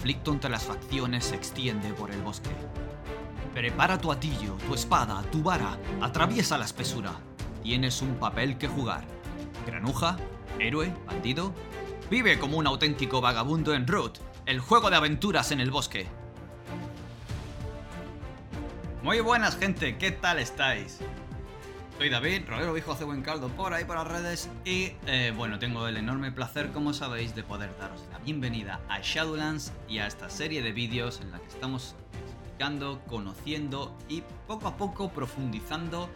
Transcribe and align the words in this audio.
conflicto 0.00 0.32
entre 0.32 0.48
las 0.48 0.62
facciones 0.62 1.26
se 1.26 1.34
extiende 1.34 1.92
por 1.92 2.10
el 2.10 2.22
bosque. 2.22 2.48
Prepara 3.52 3.98
tu 3.98 4.10
atillo, 4.10 4.54
tu 4.66 4.72
espada, 4.72 5.22
tu 5.30 5.42
vara, 5.42 5.76
atraviesa 6.00 6.56
la 6.56 6.64
espesura. 6.64 7.12
Tienes 7.62 8.00
un 8.00 8.14
papel 8.14 8.56
que 8.56 8.66
jugar. 8.66 9.04
Granuja, 9.66 10.16
héroe, 10.58 10.90
bandido. 11.06 11.52
Vive 12.08 12.38
como 12.38 12.56
un 12.56 12.66
auténtico 12.66 13.20
vagabundo 13.20 13.74
en 13.74 13.86
Root, 13.86 14.20
el 14.46 14.58
juego 14.58 14.88
de 14.88 14.96
aventuras 14.96 15.52
en 15.52 15.60
el 15.60 15.70
bosque. 15.70 16.06
Muy 19.02 19.20
buenas 19.20 19.58
gente, 19.58 19.98
¿qué 19.98 20.12
tal 20.12 20.38
estáis? 20.38 21.00
Soy 22.00 22.08
David, 22.08 22.44
rolero 22.48 22.72
viejo 22.72 22.92
hace 22.92 23.04
buen 23.04 23.20
caldo 23.20 23.48
por 23.48 23.74
ahí 23.74 23.84
por 23.84 23.96
las 23.96 24.06
redes 24.06 24.48
y 24.64 24.92
eh, 25.06 25.34
bueno, 25.36 25.58
tengo 25.58 25.86
el 25.86 25.98
enorme 25.98 26.32
placer, 26.32 26.70
como 26.72 26.94
sabéis, 26.94 27.34
de 27.34 27.42
poder 27.42 27.76
daros 27.78 28.00
la 28.10 28.16
bienvenida 28.20 28.80
a 28.88 29.00
Shadowlands 29.02 29.70
y 29.86 29.98
a 29.98 30.06
esta 30.06 30.30
serie 30.30 30.62
de 30.62 30.72
vídeos 30.72 31.20
en 31.20 31.30
la 31.30 31.38
que 31.40 31.48
estamos 31.48 31.94
explicando, 32.26 33.02
conociendo 33.06 33.94
y 34.08 34.22
poco 34.46 34.68
a 34.68 34.78
poco 34.78 35.10
profundizando 35.10 36.08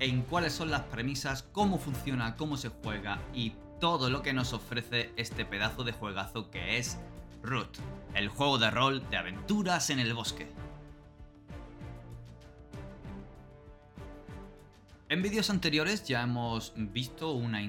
en 0.00 0.22
cuáles 0.22 0.54
son 0.54 0.70
las 0.70 0.84
premisas, 0.84 1.42
cómo 1.42 1.78
funciona, 1.78 2.34
cómo 2.34 2.56
se 2.56 2.70
juega 2.70 3.20
y 3.34 3.52
todo 3.80 4.08
lo 4.08 4.22
que 4.22 4.32
nos 4.32 4.54
ofrece 4.54 5.12
este 5.16 5.44
pedazo 5.44 5.84
de 5.84 5.92
juegazo 5.92 6.50
que 6.50 6.78
es 6.78 6.96
Root, 7.42 7.76
el 8.14 8.30
juego 8.30 8.56
de 8.56 8.70
rol 8.70 9.10
de 9.10 9.18
aventuras 9.18 9.90
en 9.90 9.98
el 9.98 10.14
bosque. 10.14 10.48
En 15.10 15.22
vídeos 15.22 15.48
anteriores 15.48 16.04
ya 16.04 16.22
hemos 16.22 16.74
visto 16.76 17.32
una... 17.32 17.60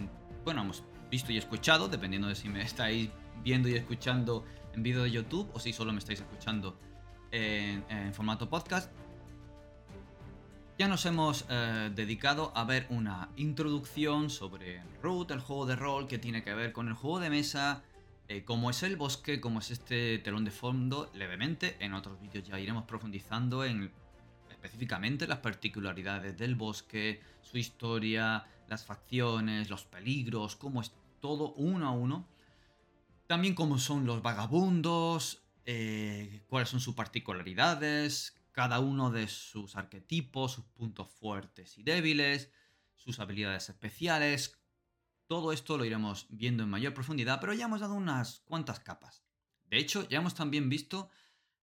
Bueno, 0.44 0.62
hemos 0.62 0.84
visto 1.10 1.32
y 1.32 1.38
escuchado, 1.38 1.88
dependiendo 1.88 2.28
de 2.28 2.36
si 2.36 2.50
me 2.50 2.62
estáis 2.64 3.10
viendo 3.44 3.70
y 3.70 3.76
escuchando 3.76 4.44
en 4.74 4.84
vídeo 4.84 5.04
de 5.04 5.12
YouTube 5.12 5.50
o 5.54 5.60
si 5.60 5.72
solo 5.72 5.94
me 5.94 6.00
estáis 6.00 6.20
escuchando 6.20 6.78
en, 7.32 8.14
formato 8.14 8.50
podcast. 8.50 8.92
Ya 10.78 10.90
nos 10.90 11.06
hemos 11.06 11.46
eh, 11.50 11.92
dedicado 11.96 12.52
a 12.56 12.66
ver 12.66 12.88
una 12.90 13.30
introducción 13.38 14.30
sobre 14.30 14.84
Root, 15.02 15.32
el 15.32 15.40
juego 15.40 15.66
de 15.66 15.78
rol 15.78 16.08
que 16.08 16.18
tiene 16.18 16.44
que 16.44 16.54
ver 16.54 16.74
con 16.74 16.90
el 16.90 16.94
juego 16.94 17.20
de 17.20 17.30
mesa, 17.30 17.84
eh, 18.28 18.44
cómo 18.44 18.70
es 18.70 18.84
el 18.84 18.98
bosque, 18.98 19.40
cómo 19.40 19.60
es 19.60 19.72
este 19.72 20.20
telón 20.20 20.44
de 20.44 20.52
fondo, 20.52 21.10
levemente. 21.14 21.78
En 21.80 21.94
otros 21.94 22.20
vídeos 22.20 22.46
ya 22.46 22.60
iremos 22.60 22.84
profundizando 22.84 23.64
en 23.64 23.92
específicamente 24.60 25.26
las 25.26 25.40
particularidades 25.40 26.38
del 26.38 26.56
bosque, 26.56 27.22
su 27.42 27.58
historia, 27.58 28.46
las 28.68 28.84
facciones, 28.84 29.70
los 29.70 29.86
peligros, 29.86 30.58
cómo 30.58 30.82
es 30.82 30.92
todo 31.22 31.54
uno 31.54 31.88
a 31.88 31.92
uno. 31.92 32.28
También 33.26 33.56
cómo 33.56 33.78
son 33.78 34.06
los 34.06 34.22
vagabundos, 34.22 35.44
eh, 35.66 36.42
cuáles 36.48 36.68
son 36.68 36.82
sus 36.82 36.94
particularidades, 36.94 38.36
cada 38.52 38.80
uno 38.80 39.12
de 39.12 39.30
sus 39.30 39.78
arquetipos, 39.78 40.52
sus 40.54 40.66
puntos 40.66 41.08
fuertes 41.08 41.78
y 41.78 41.84
débiles, 41.84 42.52
sus 42.96 43.20
habilidades 43.20 43.70
especiales. 43.70 44.60
Todo 45.28 45.54
esto 45.54 45.78
lo 45.78 45.86
iremos 45.86 46.28
viendo 46.30 46.64
en 46.64 46.70
mayor 46.70 46.94
profundidad, 46.94 47.40
pero 47.40 47.54
ya 47.54 47.66
hemos 47.66 47.80
dado 47.80 47.94
unas 47.94 48.42
cuantas 48.42 48.82
capas. 48.82 49.24
De 49.70 49.78
hecho, 49.78 50.06
ya 50.10 50.18
hemos 50.18 50.36
también 50.36 50.68
visto 50.68 51.10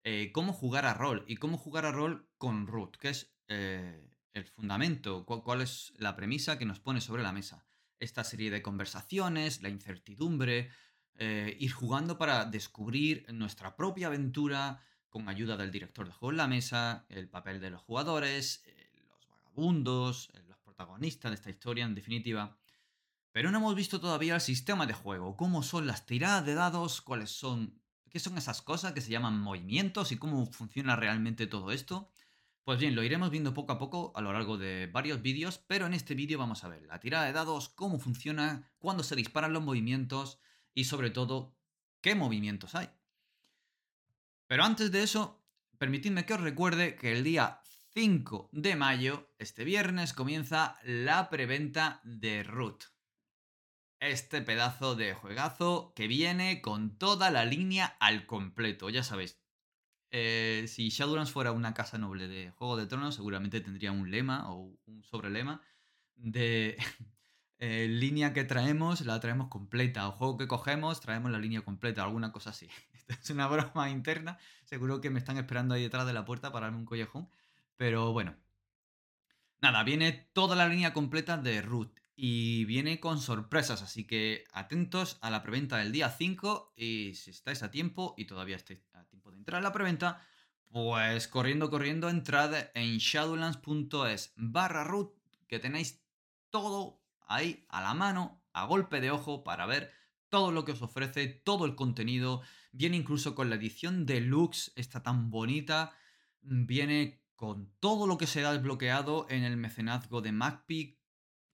eh, 0.08 0.30
cómo 0.30 0.52
jugar 0.52 0.86
a 0.86 0.94
rol 0.94 1.24
y 1.26 1.34
cómo 1.34 1.58
jugar 1.58 1.84
a 1.84 1.90
rol 1.90 2.28
con 2.38 2.68
root, 2.68 2.96
que 2.96 3.08
es 3.08 3.34
eh, 3.48 4.08
el 4.34 4.44
fundamento, 4.44 5.26
cuál, 5.26 5.62
es 5.62 5.94
la 5.96 6.14
premisa 6.14 6.58
que 6.58 6.64
nos 6.64 6.78
pone 6.78 7.00
sobre 7.00 7.24
la 7.24 7.32
mesa. 7.32 7.66
Esta 7.98 8.22
serie 8.22 8.52
de 8.52 8.62
conversaciones, 8.62 9.62
la 9.62 9.68
incertidumbre, 9.68 10.70
eh, 11.16 11.56
ir 11.58 11.72
jugando 11.72 12.18
para 12.18 12.44
descubrir 12.44 13.26
nuestra 13.32 13.74
propia 13.74 14.06
aventura 14.06 14.80
con 15.08 15.28
ayuda 15.28 15.56
del 15.56 15.72
director 15.72 16.06
de 16.06 16.12
juego 16.12 16.30
en 16.30 16.36
la 16.36 16.46
mesa, 16.46 17.04
el 17.08 17.28
papel 17.28 17.60
de 17.60 17.70
los 17.70 17.82
jugadores, 17.82 18.62
los 19.10 19.28
vagabundos, 19.28 20.30
los 20.46 20.58
protagonistas 20.58 21.32
de 21.32 21.34
esta 21.34 21.50
historia 21.50 21.84
en 21.84 21.96
definitiva. 21.96 22.56
Pero 23.32 23.50
no 23.50 23.58
hemos 23.58 23.74
visto 23.74 24.00
todavía 24.00 24.36
el 24.36 24.40
sistema 24.40 24.86
de 24.86 24.94
juego, 24.94 25.36
cómo 25.36 25.64
son 25.64 25.88
las 25.88 26.06
tiradas 26.06 26.46
de 26.46 26.54
dados, 26.54 27.00
cuáles 27.00 27.30
son 27.32 27.80
¿Qué 28.16 28.20
son 28.20 28.38
esas 28.38 28.62
cosas 28.62 28.94
que 28.94 29.02
se 29.02 29.10
llaman 29.10 29.38
movimientos 29.38 30.10
y 30.10 30.16
cómo 30.16 30.46
funciona 30.46 30.96
realmente 30.96 31.46
todo 31.46 31.70
esto? 31.70 32.10
Pues 32.64 32.78
bien, 32.78 32.96
lo 32.96 33.02
iremos 33.02 33.28
viendo 33.30 33.52
poco 33.52 33.74
a 33.74 33.78
poco 33.78 34.14
a 34.16 34.22
lo 34.22 34.32
largo 34.32 34.56
de 34.56 34.86
varios 34.86 35.20
vídeos, 35.20 35.58
pero 35.58 35.84
en 35.84 35.92
este 35.92 36.14
vídeo 36.14 36.38
vamos 36.38 36.64
a 36.64 36.68
ver 36.68 36.80
la 36.86 36.98
tirada 36.98 37.26
de 37.26 37.34
dados, 37.34 37.68
cómo 37.68 37.98
funciona, 37.98 38.72
cuándo 38.78 39.02
se 39.02 39.16
disparan 39.16 39.52
los 39.52 39.62
movimientos 39.62 40.38
y 40.72 40.84
sobre 40.84 41.10
todo, 41.10 41.58
qué 42.00 42.14
movimientos 42.14 42.74
hay. 42.74 42.88
Pero 44.46 44.64
antes 44.64 44.90
de 44.90 45.02
eso, 45.02 45.44
permitidme 45.76 46.24
que 46.24 46.32
os 46.32 46.40
recuerde 46.40 46.96
que 46.96 47.12
el 47.12 47.22
día 47.22 47.60
5 47.92 48.48
de 48.50 48.76
mayo, 48.76 49.28
este 49.38 49.62
viernes, 49.64 50.14
comienza 50.14 50.78
la 50.84 51.28
preventa 51.28 52.00
de 52.02 52.44
Root 52.44 52.95
este 54.00 54.42
pedazo 54.42 54.94
de 54.94 55.14
juegazo 55.14 55.92
que 55.94 56.06
viene 56.06 56.60
con 56.60 56.98
toda 56.98 57.30
la 57.30 57.44
línea 57.44 57.96
al 58.00 58.26
completo. 58.26 58.90
Ya 58.90 59.02
sabéis, 59.02 59.38
eh, 60.10 60.66
si 60.68 60.88
Shadowlands 60.88 61.32
fuera 61.32 61.52
una 61.52 61.74
casa 61.74 61.98
noble 61.98 62.28
de 62.28 62.50
Juego 62.50 62.76
de 62.76 62.86
Tronos, 62.86 63.14
seguramente 63.14 63.60
tendría 63.60 63.92
un 63.92 64.10
lema 64.10 64.50
o 64.50 64.78
un 64.86 65.02
sobrelema 65.02 65.60
de 66.14 66.76
eh, 67.58 67.86
línea 67.88 68.32
que 68.32 68.44
traemos, 68.44 69.00
la 69.02 69.20
traemos 69.20 69.48
completa. 69.48 70.08
O 70.08 70.12
juego 70.12 70.36
que 70.36 70.48
cogemos, 70.48 71.00
traemos 71.00 71.30
la 71.30 71.38
línea 71.38 71.62
completa, 71.62 72.02
alguna 72.02 72.32
cosa 72.32 72.50
así. 72.50 72.68
Esto 72.94 73.14
es 73.14 73.30
una 73.30 73.48
broma 73.48 73.90
interna. 73.90 74.38
Seguro 74.64 75.00
que 75.00 75.10
me 75.10 75.18
están 75.18 75.38
esperando 75.38 75.74
ahí 75.74 75.82
detrás 75.82 76.06
de 76.06 76.12
la 76.12 76.24
puerta 76.24 76.52
para 76.52 76.66
darme 76.66 76.78
un 76.78 76.86
collejón. 76.86 77.28
Pero 77.76 78.12
bueno. 78.12 78.36
Nada, 79.60 79.82
viene 79.84 80.12
toda 80.12 80.54
la 80.54 80.68
línea 80.68 80.92
completa 80.92 81.38
de 81.38 81.62
Root 81.62 81.98
y 82.16 82.64
viene 82.64 82.98
con 82.98 83.20
sorpresas, 83.20 83.82
así 83.82 84.06
que 84.06 84.44
atentos 84.52 85.18
a 85.20 85.28
la 85.28 85.42
preventa 85.42 85.76
del 85.76 85.92
día 85.92 86.08
5 86.08 86.72
y 86.74 87.14
si 87.14 87.30
estáis 87.30 87.62
a 87.62 87.70
tiempo 87.70 88.14
y 88.16 88.24
todavía 88.24 88.56
estáis 88.56 88.82
a 88.94 89.04
tiempo 89.04 89.30
de 89.30 89.36
entrar 89.36 89.60
a 89.60 89.62
la 89.62 89.72
preventa, 89.72 90.26
pues 90.70 91.28
corriendo, 91.28 91.70
corriendo, 91.70 92.08
entrad 92.08 92.70
en 92.74 92.96
shadowlands.es 92.96 94.32
barra 94.36 94.82
root 94.82 95.14
que 95.46 95.58
tenéis 95.58 96.02
todo 96.48 97.02
ahí 97.28 97.66
a 97.68 97.82
la 97.82 97.92
mano, 97.92 98.42
a 98.54 98.64
golpe 98.64 99.02
de 99.02 99.10
ojo 99.10 99.44
para 99.44 99.66
ver 99.66 99.92
todo 100.30 100.52
lo 100.52 100.64
que 100.64 100.72
os 100.72 100.80
ofrece, 100.80 101.28
todo 101.28 101.66
el 101.66 101.74
contenido, 101.74 102.40
viene 102.72 102.96
incluso 102.96 103.34
con 103.34 103.50
la 103.50 103.56
edición 103.56 104.06
deluxe, 104.06 104.72
esta 104.74 105.02
tan 105.02 105.30
bonita, 105.30 105.92
viene 106.40 107.22
con 107.36 107.70
todo 107.80 108.06
lo 108.06 108.16
que 108.16 108.26
se 108.26 108.44
ha 108.44 108.52
desbloqueado 108.52 109.26
en 109.28 109.44
el 109.44 109.58
mecenazgo 109.58 110.22
de 110.22 110.32
MacPic, 110.32 110.98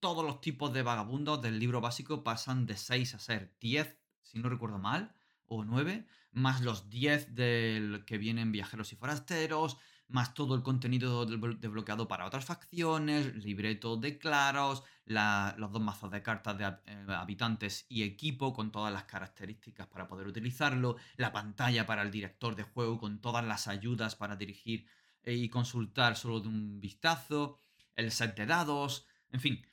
todos 0.03 0.25
los 0.25 0.41
tipos 0.41 0.73
de 0.73 0.83
vagabundos 0.83 1.41
del 1.41 1.59
libro 1.59 1.79
básico 1.79 2.25
pasan 2.25 2.65
de 2.65 2.75
6 2.75 3.15
a 3.15 3.19
ser 3.19 3.55
10, 3.61 3.97
si 4.21 4.37
no 4.37 4.49
recuerdo 4.49 4.77
mal, 4.77 5.15
o 5.45 5.63
9, 5.63 6.05
más 6.33 6.59
los 6.59 6.89
10 6.89 7.35
del 7.35 8.03
que 8.05 8.17
vienen 8.17 8.51
viajeros 8.51 8.91
y 8.91 8.97
forasteros, 8.97 9.77
más 10.09 10.33
todo 10.33 10.55
el 10.55 10.61
contenido 10.61 11.25
desbloqueado 11.25 12.09
para 12.09 12.25
otras 12.25 12.43
facciones, 12.43 13.33
libreto 13.45 13.95
de 13.95 14.17
claros, 14.17 14.83
los 15.05 15.71
dos 15.71 15.81
mazos 15.81 16.11
de 16.11 16.21
cartas 16.21 16.57
de 16.57 16.65
eh, 16.65 17.05
habitantes 17.07 17.85
y 17.87 18.03
equipo 18.03 18.51
con 18.51 18.73
todas 18.73 18.91
las 18.91 19.05
características 19.05 19.87
para 19.87 20.09
poder 20.09 20.27
utilizarlo, 20.27 20.97
la 21.15 21.31
pantalla 21.31 21.85
para 21.85 22.01
el 22.01 22.11
director 22.11 22.57
de 22.57 22.63
juego 22.63 22.97
con 22.97 23.21
todas 23.21 23.45
las 23.45 23.69
ayudas 23.69 24.17
para 24.17 24.35
dirigir 24.35 24.85
eh, 25.23 25.33
y 25.33 25.47
consultar 25.47 26.17
solo 26.17 26.41
de 26.41 26.49
un 26.49 26.81
vistazo, 26.81 27.57
el 27.95 28.11
set 28.11 28.35
de 28.35 28.45
dados, 28.45 29.07
en 29.31 29.39
fin, 29.39 29.65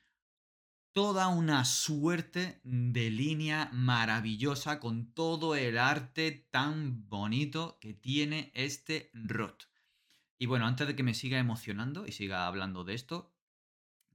toda 0.93 1.29
una 1.29 1.65
suerte 1.65 2.61
de 2.65 3.11
línea 3.11 3.71
maravillosa 3.73 4.81
con 4.81 5.13
todo 5.13 5.55
el 5.55 5.79
arte 5.79 6.49
tan 6.51 7.09
bonito 7.09 7.79
que 7.81 7.95
tiene 7.95 8.51
este 8.55 9.11
ROT. 9.15 9.65
Y 10.39 10.47
bueno, 10.47 10.67
antes 10.67 10.87
de 10.87 10.97
que 10.97 11.03
me 11.03 11.15
siga 11.15 11.39
emocionando 11.39 12.07
y 12.07 12.13
siga 12.13 12.47
hablando 12.47 12.83
de 12.83 12.95
esto, 12.95 13.33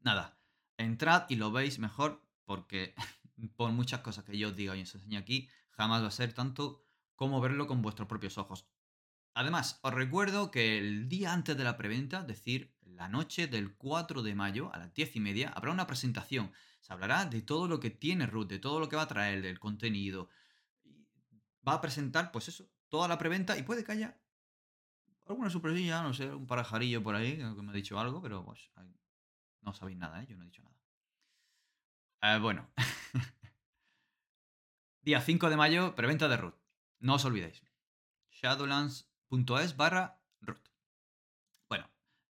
nada, 0.02 0.38
entrad 0.78 1.30
y 1.30 1.36
lo 1.36 1.52
veis 1.52 1.80
mejor 1.80 2.22
porque 2.44 2.94
por 3.56 3.72
muchas 3.72 4.02
cosas 4.02 4.26
que 4.26 4.38
yo 4.38 4.50
os 4.50 4.56
diga 4.56 4.76
y 4.76 4.82
os 4.82 4.96
enseñe 4.96 5.18
aquí, 5.18 5.50
jamás 5.72 6.04
va 6.04 6.08
a 6.08 6.12
ser 6.12 6.34
tanto 6.34 6.84
como 7.16 7.40
verlo 7.40 7.68
con 7.68 7.82
vuestros 7.82 8.08
propios 8.08 8.38
ojos. 8.38 8.68
Además, 9.34 9.80
os 9.82 9.94
recuerdo 9.94 10.52
que 10.52 10.78
el 10.78 11.08
día 11.08 11.34
antes 11.34 11.56
de 11.58 11.64
la 11.64 11.78
preventa, 11.78 12.24
decir, 12.24 12.75
la 12.96 13.08
noche 13.08 13.48
del 13.48 13.76
4 13.76 14.24
de 14.24 14.36
mayo 14.36 14.74
a 14.74 14.78
las 14.78 14.94
10 14.94 15.16
y 15.16 15.20
media, 15.20 15.50
habrá 15.50 15.72
una 15.72 15.88
presentación. 15.88 16.52
Se 16.82 16.94
hablará 16.94 17.26
de 17.26 17.42
todo 17.42 17.68
lo 17.68 17.80
que 17.80 17.90
tiene 17.90 18.26
Root, 18.26 18.50
de 18.50 18.60
todo 18.60 18.80
lo 18.80 18.90
que 18.90 18.96
va 18.96 19.04
a 19.04 19.08
traer, 19.08 19.42
del 19.42 19.60
contenido. 19.60 20.30
Va 21.68 21.74
a 21.74 21.82
presentar, 21.82 22.32
pues 22.32 22.48
eso, 22.48 22.70
toda 22.90 23.08
la 23.08 23.18
preventa 23.18 23.58
y 23.58 23.64
puede 23.64 23.84
que 23.84 23.92
haya 23.92 24.18
alguna 25.26 25.50
sorpresilla, 25.50 26.04
no 26.04 26.14
sé, 26.14 26.32
un 26.32 26.46
parajarillo 26.46 27.02
por 27.02 27.16
ahí 27.16 27.38
que 27.38 27.62
me 27.62 27.72
ha 27.72 27.74
dicho 27.76 28.00
algo, 28.00 28.22
pero 28.22 28.46
pues 28.46 28.70
no 29.62 29.74
sabéis 29.74 29.98
nada, 29.98 30.22
¿eh? 30.22 30.28
yo 30.30 30.38
no 30.38 30.44
he 30.44 30.46
dicho 30.46 30.62
nada. 30.62 32.36
Eh, 32.36 32.40
bueno. 32.40 32.70
Día 35.02 35.22
5 35.22 35.50
de 35.50 35.58
mayo, 35.58 35.96
preventa 35.96 36.28
de 36.28 36.38
Root. 36.38 36.56
No 37.00 37.16
os 37.16 37.26
olvidéis 37.26 37.62
shadowlands.es 38.36 39.78
barra 39.78 40.20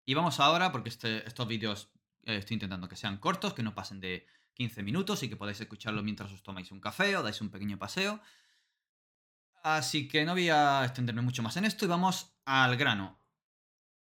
y 0.05 0.15
vamos 0.15 0.41
ahora, 0.41 0.73
porque 0.73 0.89
este, 0.89 1.27
estos 1.27 1.47
vídeos 1.47 1.91
eh, 2.25 2.37
estoy 2.37 2.55
intentando 2.55 2.89
que 2.89 2.97
sean 2.97 3.19
cortos, 3.19 3.55
que 3.55 3.63
no 3.63 3.75
pasen 3.75 4.01
de 4.01 4.27
15 4.55 4.83
minutos 4.83 5.23
y 5.23 5.29
que 5.29 5.37
podáis 5.37 5.61
escucharlo 5.61 6.03
mientras 6.03 6.33
os 6.33 6.43
tomáis 6.43 6.71
un 6.71 6.81
café 6.81 7.17
o 7.17 7.23
dais 7.23 7.41
un 7.41 7.51
pequeño 7.51 7.79
paseo. 7.79 8.21
Así 9.63 10.09
que 10.09 10.25
no 10.25 10.33
voy 10.33 10.51
a 10.51 10.85
extenderme 10.85 11.23
mucho 11.23 11.43
más 11.43 11.57
en 11.57 11.65
esto 11.65 11.85
y 11.85 11.89
vamos 11.89 12.37
al 12.45 12.77
grano. 12.77 13.21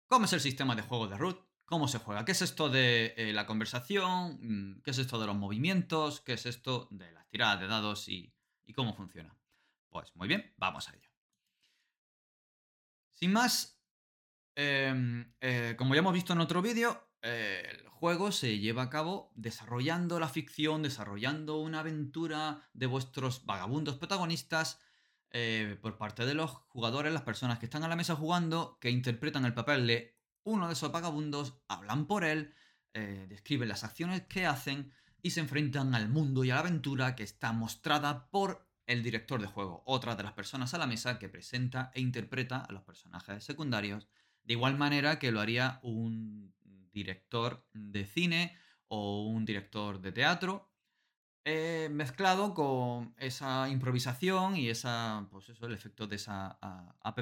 ¿Cómo 0.07 0.27
es 0.27 0.33
el 0.33 0.41
sistema 0.41 0.77
de 0.77 0.83
juego 0.83 1.09
de 1.09 1.17
root? 1.17 1.45
¿Cómo 1.65 1.89
se 1.89 1.99
juega? 1.99 2.25
¿Qué 2.25 2.33
es 2.33 2.43
esto 2.43 2.69
de 2.69 3.15
eh, 3.17 3.33
la 3.33 3.47
conversación? 3.47 4.39
Mm, 4.41 4.83
¿Qué 4.83 4.91
es 4.91 4.99
esto 4.99 5.19
de 5.19 5.27
los 5.27 5.37
movimientos? 5.37 6.21
¿Qué 6.21 6.35
es 6.35 6.45
esto 6.45 6.89
de 6.91 7.11
las 7.13 7.27
tiradas 7.29 7.61
de 7.61 7.67
dados 7.67 8.09
y, 8.09 8.33
cómo 8.75 8.95
funciona? 8.95 9.35
Pues 9.89 10.15
muy 10.15 10.29
bien, 10.29 10.53
vamos 10.59 10.89
a 10.89 10.95
ello. 10.95 11.11
Sin 13.13 13.33
más, 13.33 13.74
em, 14.57 15.33
eh, 15.41 15.75
como 15.77 15.95
ya 15.95 16.01
hemos 16.01 16.15
visto 16.15 16.33
en 16.33 16.41
otro 16.41 16.63
vídeo, 16.63 17.09
eh, 17.23 17.67
el 17.71 17.89
juego 17.89 18.33
se 18.33 18.59
lleva 18.59 18.83
a 18.83 18.91
cabo 18.91 19.33
desarrollando 19.35 20.21
la 20.21 20.29
ficción, 20.29 20.83
desarrollando 20.83 21.59
una 21.59 21.81
aventura 21.81 22.69
de 22.73 22.87
vuestros 22.87 23.45
vagabundos 23.47 23.97
protagonistas 23.97 24.81
por 25.83 25.99
parte 25.99 26.25
de 26.27 26.35
los 26.35 26.53
jugadores, 26.69 27.13
las 27.13 27.23
personas 27.23 27.59
que 27.59 27.67
están 27.67 27.83
a 27.83 27.89
la 27.89 27.97
mesa 27.97 28.15
jugando, 28.15 28.79
que 28.81 28.91
interpretan 28.91 29.45
el 29.45 29.53
papel 29.53 29.85
de 29.85 30.15
uno 30.45 30.69
de 30.69 30.75
esos 30.75 30.93
vagabundos, 30.93 31.59
hablan 31.67 32.07
por 32.07 32.25
él, 32.25 32.55
eh, 32.93 33.27
describen 33.29 33.69
las 33.69 33.83
acciones 33.83 34.23
que 34.23 34.47
hacen 34.47 34.93
y 35.21 35.31
se 35.31 35.41
enfrentan 35.41 35.95
al 35.95 36.09
mundo 36.09 36.45
y 36.45 36.51
a 36.51 36.55
la 36.55 36.61
aventura 36.61 37.17
que 37.17 37.25
está 37.25 37.53
mostrada 37.53 38.31
por 38.31 38.69
el 38.87 39.03
director 39.03 39.41
de 39.41 39.49
juego, 39.49 39.83
otra 39.87 40.15
de 40.15 40.23
las 40.23 40.35
personas 40.35 40.75
a 40.75 40.79
la 40.79 40.87
mesa 40.87 41.19
que 41.19 41.31
presenta 41.31 41.91
e 41.95 42.01
interpreta 42.01 42.59
a 42.59 42.71
los 42.73 42.83
personajes 42.83 43.43
secundarios, 43.43 44.07
de 44.45 44.53
igual 44.53 44.77
manera 44.77 45.19
que 45.19 45.33
lo 45.33 45.41
haría 45.41 45.81
un 45.83 46.55
director 46.93 47.67
de 47.73 48.07
cine 48.07 48.57
o 48.89 49.27
un 49.27 49.45
director 49.45 50.01
de 50.01 50.13
teatro, 50.13 50.71
eh, 51.45 51.89
mezclado 51.91 52.55
con 52.55 53.15
esa 53.19 53.69
improvisación 53.69 54.57
y 54.57 54.71
esa, 54.71 55.27
pues 55.31 55.49
eso, 55.51 55.67
el 55.67 55.75
efecto 55.75 56.07
de 56.07 56.17
esa 56.17 56.59
app 57.01 57.19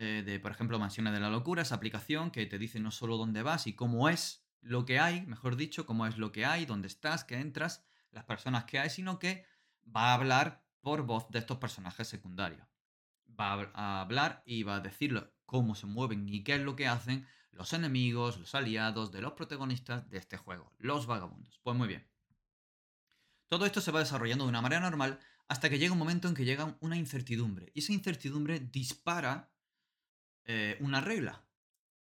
eh, 0.00 0.22
de, 0.24 0.40
por 0.40 0.52
ejemplo, 0.52 0.78
Mansiones 0.78 1.12
de 1.12 1.20
la 1.20 1.28
Locura, 1.28 1.62
esa 1.62 1.74
aplicación 1.74 2.30
que 2.30 2.46
te 2.46 2.58
dice 2.58 2.78
no 2.78 2.90
solo 2.90 3.16
dónde 3.16 3.42
vas 3.42 3.66
y 3.66 3.74
cómo 3.74 4.08
es 4.08 4.46
lo 4.60 4.84
que 4.84 4.98
hay, 4.98 5.26
mejor 5.26 5.56
dicho, 5.56 5.86
cómo 5.86 6.06
es 6.06 6.18
lo 6.18 6.32
que 6.32 6.46
hay, 6.46 6.66
dónde 6.66 6.88
estás, 6.88 7.24
que 7.24 7.38
entras, 7.38 7.84
las 8.12 8.24
personas 8.24 8.64
que 8.64 8.78
hay, 8.78 8.90
sino 8.90 9.18
que 9.18 9.44
va 9.84 10.10
a 10.10 10.14
hablar 10.14 10.64
por 10.80 11.02
voz 11.02 11.28
de 11.30 11.40
estos 11.40 11.58
personajes 11.58 12.08
secundarios. 12.08 12.66
Va 13.28 13.70
a 13.74 14.00
hablar 14.00 14.42
y 14.46 14.62
va 14.62 14.76
a 14.76 14.80
decir 14.80 15.12
cómo 15.48 15.74
se 15.74 15.86
mueven 15.86 16.28
y 16.28 16.44
qué 16.44 16.56
es 16.56 16.60
lo 16.60 16.76
que 16.76 16.86
hacen 16.86 17.26
los 17.52 17.72
enemigos, 17.72 18.38
los 18.38 18.54
aliados 18.54 19.10
de 19.12 19.22
los 19.22 19.32
protagonistas 19.32 20.08
de 20.10 20.18
este 20.18 20.36
juego, 20.36 20.70
los 20.78 21.06
vagabundos. 21.06 21.58
Pues 21.64 21.74
muy 21.74 21.88
bien. 21.88 22.06
Todo 23.48 23.64
esto 23.64 23.80
se 23.80 23.90
va 23.90 24.00
desarrollando 24.00 24.44
de 24.44 24.50
una 24.50 24.60
manera 24.60 24.82
normal 24.82 25.18
hasta 25.48 25.70
que 25.70 25.78
llega 25.78 25.94
un 25.94 25.98
momento 25.98 26.28
en 26.28 26.34
que 26.34 26.44
llega 26.44 26.76
una 26.80 26.98
incertidumbre. 26.98 27.72
Y 27.74 27.78
esa 27.78 27.94
incertidumbre 27.94 28.60
dispara 28.60 29.50
eh, 30.44 30.76
una 30.80 31.00
regla, 31.00 31.42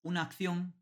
una 0.00 0.22
acción, 0.22 0.74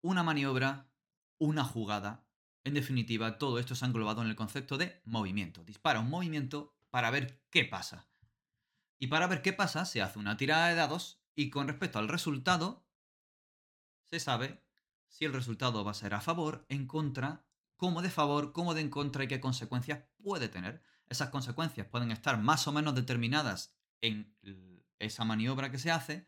una 0.00 0.22
maniobra, 0.22 0.90
una 1.36 1.64
jugada. 1.64 2.26
En 2.64 2.72
definitiva, 2.72 3.36
todo 3.36 3.58
esto 3.58 3.74
se 3.74 3.84
ha 3.84 3.88
englobado 3.88 4.22
en 4.22 4.28
el 4.28 4.36
concepto 4.36 4.78
de 4.78 5.02
movimiento. 5.04 5.62
Dispara 5.64 6.00
un 6.00 6.08
movimiento 6.08 6.74
para 6.88 7.10
ver 7.10 7.44
qué 7.50 7.66
pasa. 7.66 8.08
Y 8.98 9.08
para 9.08 9.26
ver 9.26 9.42
qué 9.42 9.52
pasa 9.52 9.84
se 9.84 10.00
hace 10.00 10.18
una 10.18 10.38
tirada 10.38 10.68
de 10.68 10.76
dados 10.76 11.20
y 11.36 11.50
con 11.50 11.68
respecto 11.68 11.98
al 11.98 12.08
resultado 12.08 12.84
se 14.06 14.18
sabe 14.18 14.64
si 15.06 15.24
el 15.24 15.32
resultado 15.32 15.84
va 15.84 15.92
a 15.92 15.94
ser 15.94 16.14
a 16.14 16.20
favor, 16.20 16.64
en 16.68 16.86
contra, 16.86 17.44
cómo 17.76 18.02
de 18.02 18.10
favor, 18.10 18.52
cómo 18.52 18.74
de 18.74 18.80
en 18.80 18.90
contra 18.90 19.24
y 19.24 19.28
qué 19.28 19.38
consecuencias 19.38 20.04
puede 20.22 20.48
tener. 20.48 20.82
Esas 21.08 21.28
consecuencias 21.28 21.86
pueden 21.86 22.10
estar 22.10 22.38
más 22.38 22.66
o 22.66 22.72
menos 22.72 22.94
determinadas 22.94 23.76
en 24.00 24.34
esa 24.98 25.24
maniobra 25.24 25.70
que 25.70 25.78
se 25.78 25.90
hace, 25.90 26.26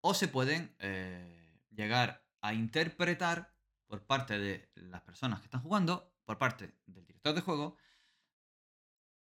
o 0.00 0.14
se 0.14 0.28
pueden 0.28 0.74
eh, 0.78 1.62
llegar 1.70 2.26
a 2.40 2.52
interpretar 2.52 3.54
por 3.86 4.04
parte 4.04 4.38
de 4.38 4.70
las 4.74 5.02
personas 5.02 5.40
que 5.40 5.46
están 5.46 5.62
jugando, 5.62 6.12
por 6.24 6.38
parte 6.38 6.74
del 6.86 7.06
director 7.06 7.34
de 7.34 7.40
juego, 7.40 7.76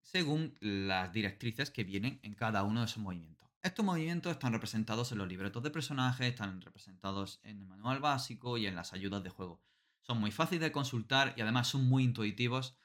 según 0.01 0.55
las 0.59 1.11
directrices 1.11 1.69
que 1.69 1.83
vienen 1.83 2.19
en 2.23 2.33
cada 2.33 2.63
uno 2.63 2.79
de 2.79 2.85
esos 2.87 2.97
movimientos. 2.97 3.38
Estos 3.61 3.83
movimientos 3.83 4.31
están 4.31 4.53
representados 4.53 5.11
en 5.11 5.17
los 5.17 5.27
libretos 5.27 5.61
de 5.63 5.71
personajes, 5.71 6.27
están 6.27 6.61
representados 6.61 7.39
en 7.43 7.59
el 7.59 7.65
manual 7.65 7.99
básico 7.99 8.57
y 8.57 8.67
en 8.67 8.75
las 8.75 8.93
ayudas 8.93 9.23
de 9.23 9.29
juego. 9.29 9.61
Son 10.01 10.19
muy 10.19 10.31
fáciles 10.31 10.61
de 10.61 10.71
consultar 10.71 11.33
y 11.35 11.41
además 11.41 11.67
son 11.67 11.85
muy 11.85 12.03
intuitivos, 12.03 12.77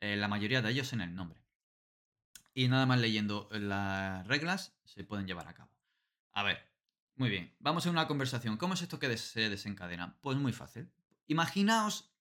eh, 0.00 0.16
la 0.16 0.28
mayoría 0.28 0.62
de 0.62 0.70
ellos 0.70 0.92
en 0.92 1.00
el 1.00 1.14
nombre 1.14 1.40
y 2.54 2.68
nada 2.68 2.86
más 2.86 2.98
leyendo 2.98 3.48
las 3.52 4.26
reglas 4.26 4.74
se 4.84 5.04
pueden 5.04 5.26
llevar 5.26 5.48
a 5.48 5.54
cabo. 5.54 5.70
A 6.32 6.42
ver, 6.42 6.58
muy 7.16 7.30
bien, 7.30 7.54
vamos 7.58 7.86
a 7.86 7.90
una 7.90 8.06
conversación. 8.06 8.56
¿Cómo 8.56 8.74
es 8.74 8.82
esto 8.82 8.98
que 8.98 9.16
se 9.16 9.48
desencadena? 9.48 10.18
Pues 10.20 10.36
muy 10.36 10.52
fácil. 10.52 10.90
Imaginaos 11.26 12.12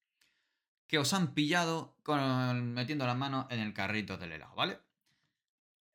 que 0.87 0.97
os 0.97 1.13
han 1.13 1.33
pillado 1.33 1.97
con, 2.03 2.73
metiendo 2.73 3.05
las 3.05 3.17
manos 3.17 3.45
en 3.49 3.59
el 3.59 3.73
carrito 3.73 4.17
del 4.17 4.31
helado, 4.31 4.55
¿vale? 4.55 4.79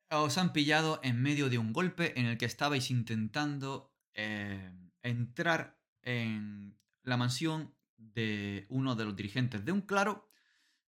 Os 0.09 0.37
han 0.37 0.53
pillado 0.53 0.99
en 1.03 1.21
medio 1.21 1.49
de 1.49 1.57
un 1.57 1.73
golpe 1.73 2.19
en 2.19 2.27
el 2.27 2.37
que 2.37 2.45
estabais 2.45 2.91
intentando 2.91 3.93
eh, 4.13 4.71
entrar 5.01 5.79
en 6.03 6.77
la 7.03 7.17
mansión 7.17 7.73
de 7.97 8.65
uno 8.69 8.95
de 8.95 9.05
los 9.05 9.15
dirigentes 9.15 9.65
de 9.65 9.71
un 9.71 9.81
claro 9.81 10.29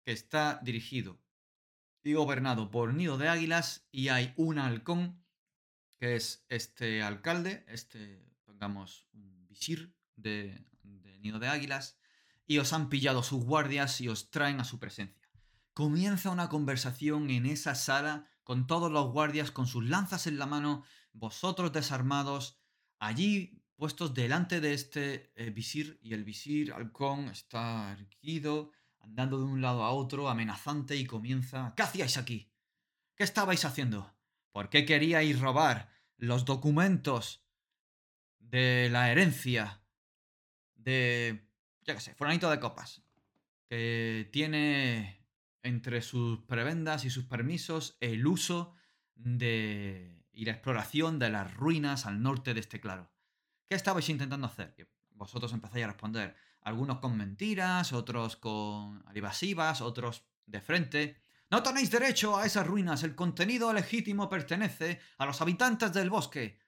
que 0.03 0.11
está 0.11 0.59
dirigido 0.63 1.19
y 2.03 2.13
gobernado 2.13 2.71
por 2.71 2.93
Nido 2.93 3.17
de 3.17 3.27
Águilas 3.27 3.85
y 3.91 4.07
hay 4.07 4.33
un 4.37 4.59
halcón 4.59 5.21
que 5.99 6.15
es 6.15 6.45
este 6.47 7.01
alcalde, 7.01 7.65
este, 7.67 8.23
pongamos, 8.45 9.07
un 9.13 9.47
visir 9.47 9.93
de, 10.15 10.63
de 10.83 11.17
Nido 11.19 11.39
de 11.39 11.47
Águilas, 11.47 11.97
y 12.45 12.59
os 12.59 12.71
han 12.71 12.87
pillado 12.89 13.23
sus 13.23 13.43
guardias 13.43 13.99
y 13.99 14.07
os 14.07 14.29
traen 14.29 14.59
a 14.59 14.63
su 14.63 14.79
presencia. 14.79 15.27
Comienza 15.73 16.29
una 16.29 16.49
conversación 16.49 17.29
en 17.29 17.45
esa 17.45 17.75
sala 17.75 18.29
con 18.47 18.65
todos 18.65 18.89
los 18.89 19.11
guardias 19.11 19.51
con 19.51 19.67
sus 19.67 19.83
lanzas 19.83 20.25
en 20.25 20.39
la 20.39 20.45
mano, 20.45 20.85
vosotros 21.11 21.73
desarmados, 21.73 22.57
allí 22.97 23.61
puestos 23.75 24.13
delante 24.13 24.61
de 24.61 24.73
este 24.73 25.33
eh, 25.35 25.49
visir 25.49 25.99
y 26.01 26.13
el 26.13 26.23
visir 26.23 26.71
halcón 26.71 27.27
está 27.27 27.91
erguido, 27.91 28.71
andando 29.01 29.37
de 29.37 29.43
un 29.43 29.61
lado 29.61 29.83
a 29.83 29.91
otro, 29.91 30.29
amenazante, 30.29 30.95
y 30.95 31.05
comienza... 31.05 31.73
¿Qué 31.75 31.83
hacíais 31.83 32.15
aquí? 32.15 32.49
¿Qué 33.17 33.25
estabais 33.25 33.65
haciendo? 33.65 34.15
¿Por 34.53 34.69
qué 34.69 34.85
queríais 34.85 35.37
robar 35.41 35.89
los 36.15 36.45
documentos 36.45 37.43
de 38.39 38.87
la 38.89 39.11
herencia 39.11 39.83
de... 40.73 41.49
ya 41.81 41.95
qué 41.95 41.99
sé, 41.99 42.15
fulanito 42.15 42.49
de 42.49 42.61
copas? 42.61 43.03
Que 43.67 44.29
tiene 44.31 45.16
entre 45.67 46.01
sus 46.01 46.39
prebendas 46.45 47.05
y 47.05 47.09
sus 47.09 47.25
permisos 47.25 47.97
el 47.99 48.25
uso 48.25 48.73
de... 49.15 50.25
y 50.31 50.45
la 50.45 50.51
exploración 50.51 51.19
de 51.19 51.29
las 51.29 51.53
ruinas 51.53 52.05
al 52.05 52.21
norte 52.21 52.53
de 52.53 52.59
este 52.59 52.79
claro. 52.79 53.11
¿Qué 53.69 53.75
estabais 53.75 54.09
intentando 54.09 54.47
hacer? 54.47 54.75
vosotros 55.11 55.51
empezáis 55.51 55.83
a 55.83 55.87
responder 55.87 56.35
algunos 56.61 56.99
con 56.99 57.17
mentiras, 57.17 57.93
otros 57.93 58.35
con 58.35 59.03
evasivas, 59.13 59.81
otros 59.81 60.25
de 60.45 60.61
frente. 60.61 61.21
No 61.49 61.63
tenéis 61.63 61.89
derecho 61.89 62.37
a 62.37 62.45
esas 62.45 62.67
ruinas, 62.67 63.03
el 63.03 63.15
contenido 63.15 63.71
legítimo 63.73 64.29
pertenece 64.29 64.99
a 65.17 65.25
los 65.25 65.41
habitantes 65.41 65.93
del 65.93 66.09
bosque. 66.09 66.59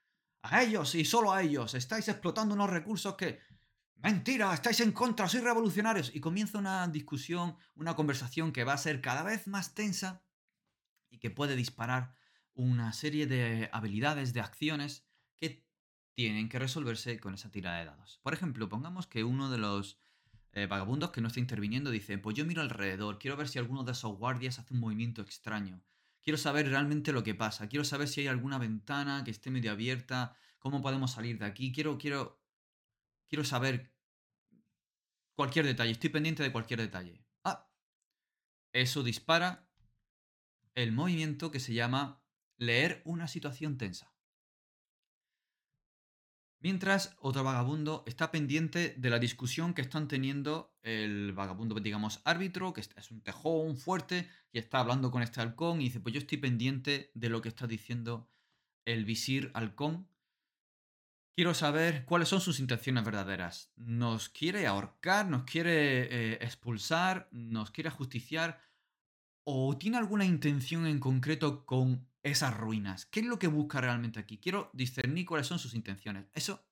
A 0.42 0.64
ellos 0.64 0.96
y 0.96 1.04
solo 1.04 1.34
a 1.34 1.42
ellos. 1.42 1.74
Estáis 1.74 2.08
explotando 2.08 2.56
unos 2.56 2.70
recursos 2.70 3.16
que... 3.16 3.40
Mentira, 4.02 4.54
estáis 4.54 4.80
en 4.80 4.94
contra, 4.94 5.28
sois 5.28 5.44
revolucionarios. 5.44 6.16
Y 6.16 6.22
comienza 6.22 6.58
una 6.58 6.88
discusión, 6.88 7.56
una 7.76 7.96
conversación 7.96 8.52
que 8.52 8.64
va 8.64 8.74
a 8.74 8.78
ser 8.78 9.02
cada 9.02 9.24
vez 9.24 9.48
más 9.48 9.74
tensa 9.74 10.24
y 11.10 11.18
que 11.18 11.30
puede 11.30 11.56
disparar 11.56 12.16
una 12.54 12.94
serie 12.94 13.28
de 13.28 13.70
habilidades, 13.74 14.34
de 14.34 14.42
acciones 14.42 15.06
que 15.36 15.66
tienen 16.14 16.48
que 16.50 16.60
resolverse 16.60 17.20
con 17.20 17.34
esa 17.34 17.52
tirada 17.52 17.80
de 17.80 17.86
dados. 17.86 18.20
Por 18.24 18.34
ejemplo, 18.34 18.70
pongamos 18.70 19.08
que 19.08 19.24
uno 19.24 19.50
de 19.50 19.58
los 19.58 19.98
eh, 20.54 20.66
vagabundos 20.66 21.12
que 21.12 21.22
no 21.22 21.28
está 21.28 21.40
interviniendo 21.40 21.92
dice, 21.92 22.18
pues 22.18 22.36
yo 22.36 22.46
miro 22.46 22.62
alrededor, 22.62 23.20
quiero 23.20 23.38
ver 23.38 23.48
si 23.48 23.60
alguno 23.60 23.84
de 23.84 23.92
esos 23.92 24.18
guardias 24.18 24.60
hace 24.60 24.74
un 24.74 24.80
movimiento 24.80 25.22
extraño. 25.22 25.82
Quiero 26.22 26.38
saber 26.38 26.68
realmente 26.68 27.14
lo 27.14 27.24
que 27.24 27.36
pasa, 27.36 27.70
quiero 27.70 27.86
saber 27.86 28.08
si 28.08 28.22
hay 28.22 28.28
alguna 28.28 28.58
ventana 28.58 29.24
que 29.24 29.32
esté 29.32 29.52
medio 29.52 29.72
abierta, 29.72 30.36
cómo 30.58 30.82
podemos 30.82 31.12
salir 31.12 31.38
de 31.38 31.46
aquí, 31.46 31.72
quiero, 31.72 31.98
quiero, 31.98 32.39
quiero 33.30 33.46
saber 33.46 33.94
cualquier 35.36 35.66
detalle, 35.66 35.92
estoy 35.92 36.10
pendiente 36.10 36.44
de 36.44 36.52
cualquier 36.52 36.82
detalle. 36.82 37.24
Ah, 37.46 37.72
eso 38.74 39.04
dispara 39.04 39.70
el 40.76 40.92
movimiento 40.92 41.52
que 41.52 41.60
se 41.60 41.74
llama 41.74 42.22
leer 42.58 43.02
una 43.06 43.28
situación 43.28 43.78
tensa. 43.78 44.14
Mientras 46.62 47.16
otro 47.20 47.46
vagabundo 47.46 48.04
está 48.06 48.32
pendiente 48.32 48.94
de 48.98 49.10
la 49.10 49.20
discusión 49.20 49.74
que 49.74 49.82
están 49.82 50.10
teniendo 50.10 50.76
el 50.82 51.32
vagabundo, 51.32 51.76
digamos, 51.76 52.20
árbitro, 52.26 52.74
que 52.74 52.82
es 52.82 53.12
un 53.12 53.22
tejón 53.22 53.78
fuerte, 53.78 54.30
y 54.52 54.60
está 54.60 54.82
hablando 54.82 55.10
con 55.10 55.22
este 55.22 55.40
halcón 55.40 55.80
y 55.80 55.86
dice, 55.86 56.02
pues 56.02 56.14
yo 56.14 56.20
estoy 56.20 56.38
pendiente 56.38 57.12
de 57.14 57.30
lo 57.30 57.42
que 57.42 57.48
está 57.48 57.66
diciendo 57.66 58.30
el 58.84 59.06
visir 59.06 59.52
halcón. 59.54 60.10
Quiero 61.40 61.54
saber 61.54 62.04
cuáles 62.04 62.28
son 62.28 62.42
sus 62.42 62.60
intenciones 62.60 63.06
verdaderas. 63.06 63.72
¿Nos 63.78 64.28
quiere 64.28 64.68
ahorcar? 64.68 65.26
¿Nos 65.26 65.44
quiere 65.44 66.34
eh, 66.34 66.40
expulsar? 66.42 67.30
¿Nos 67.32 67.72
quiere 67.72 67.90
justiciar? 67.90 68.62
¿O 69.46 69.78
tiene 69.78 69.96
alguna 69.96 70.26
intención 70.26 70.86
en 70.86 71.00
concreto 71.00 71.66
con 71.66 72.06
esas 72.24 72.58
ruinas? 72.58 73.06
¿Qué 73.06 73.22
es 73.22 73.26
lo 73.26 73.40
que 73.40 73.48
busca 73.48 73.80
realmente 73.80 74.20
aquí? 74.20 74.38
Quiero 74.38 74.70
discernir 74.74 75.26
cuáles 75.26 75.48
son 75.48 75.60
sus 75.60 75.76
intenciones. 75.76 76.26
Eso 76.34 76.68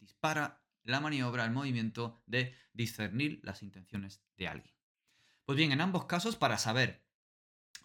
dispara 0.00 0.60
la 0.82 0.98
maniobra, 0.98 1.44
el 1.44 1.52
movimiento 1.52 2.20
de 2.26 2.52
discernir 2.72 3.38
las 3.44 3.62
intenciones 3.62 4.24
de 4.36 4.48
alguien. 4.48 4.74
Pues 5.44 5.56
bien, 5.56 5.70
en 5.70 5.82
ambos 5.82 6.06
casos, 6.06 6.34
para 6.34 6.58
saber, 6.58 7.00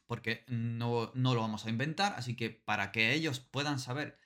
porque 0.08 0.44
no, 0.48 1.12
no 1.14 1.36
lo 1.36 1.42
vamos 1.42 1.68
a 1.68 1.70
inventar, 1.70 2.16
así 2.18 2.36
que 2.36 2.50
para 2.50 2.92
que 2.92 3.14
ellos 3.14 3.40
puedan 3.40 3.78
saber 3.78 4.18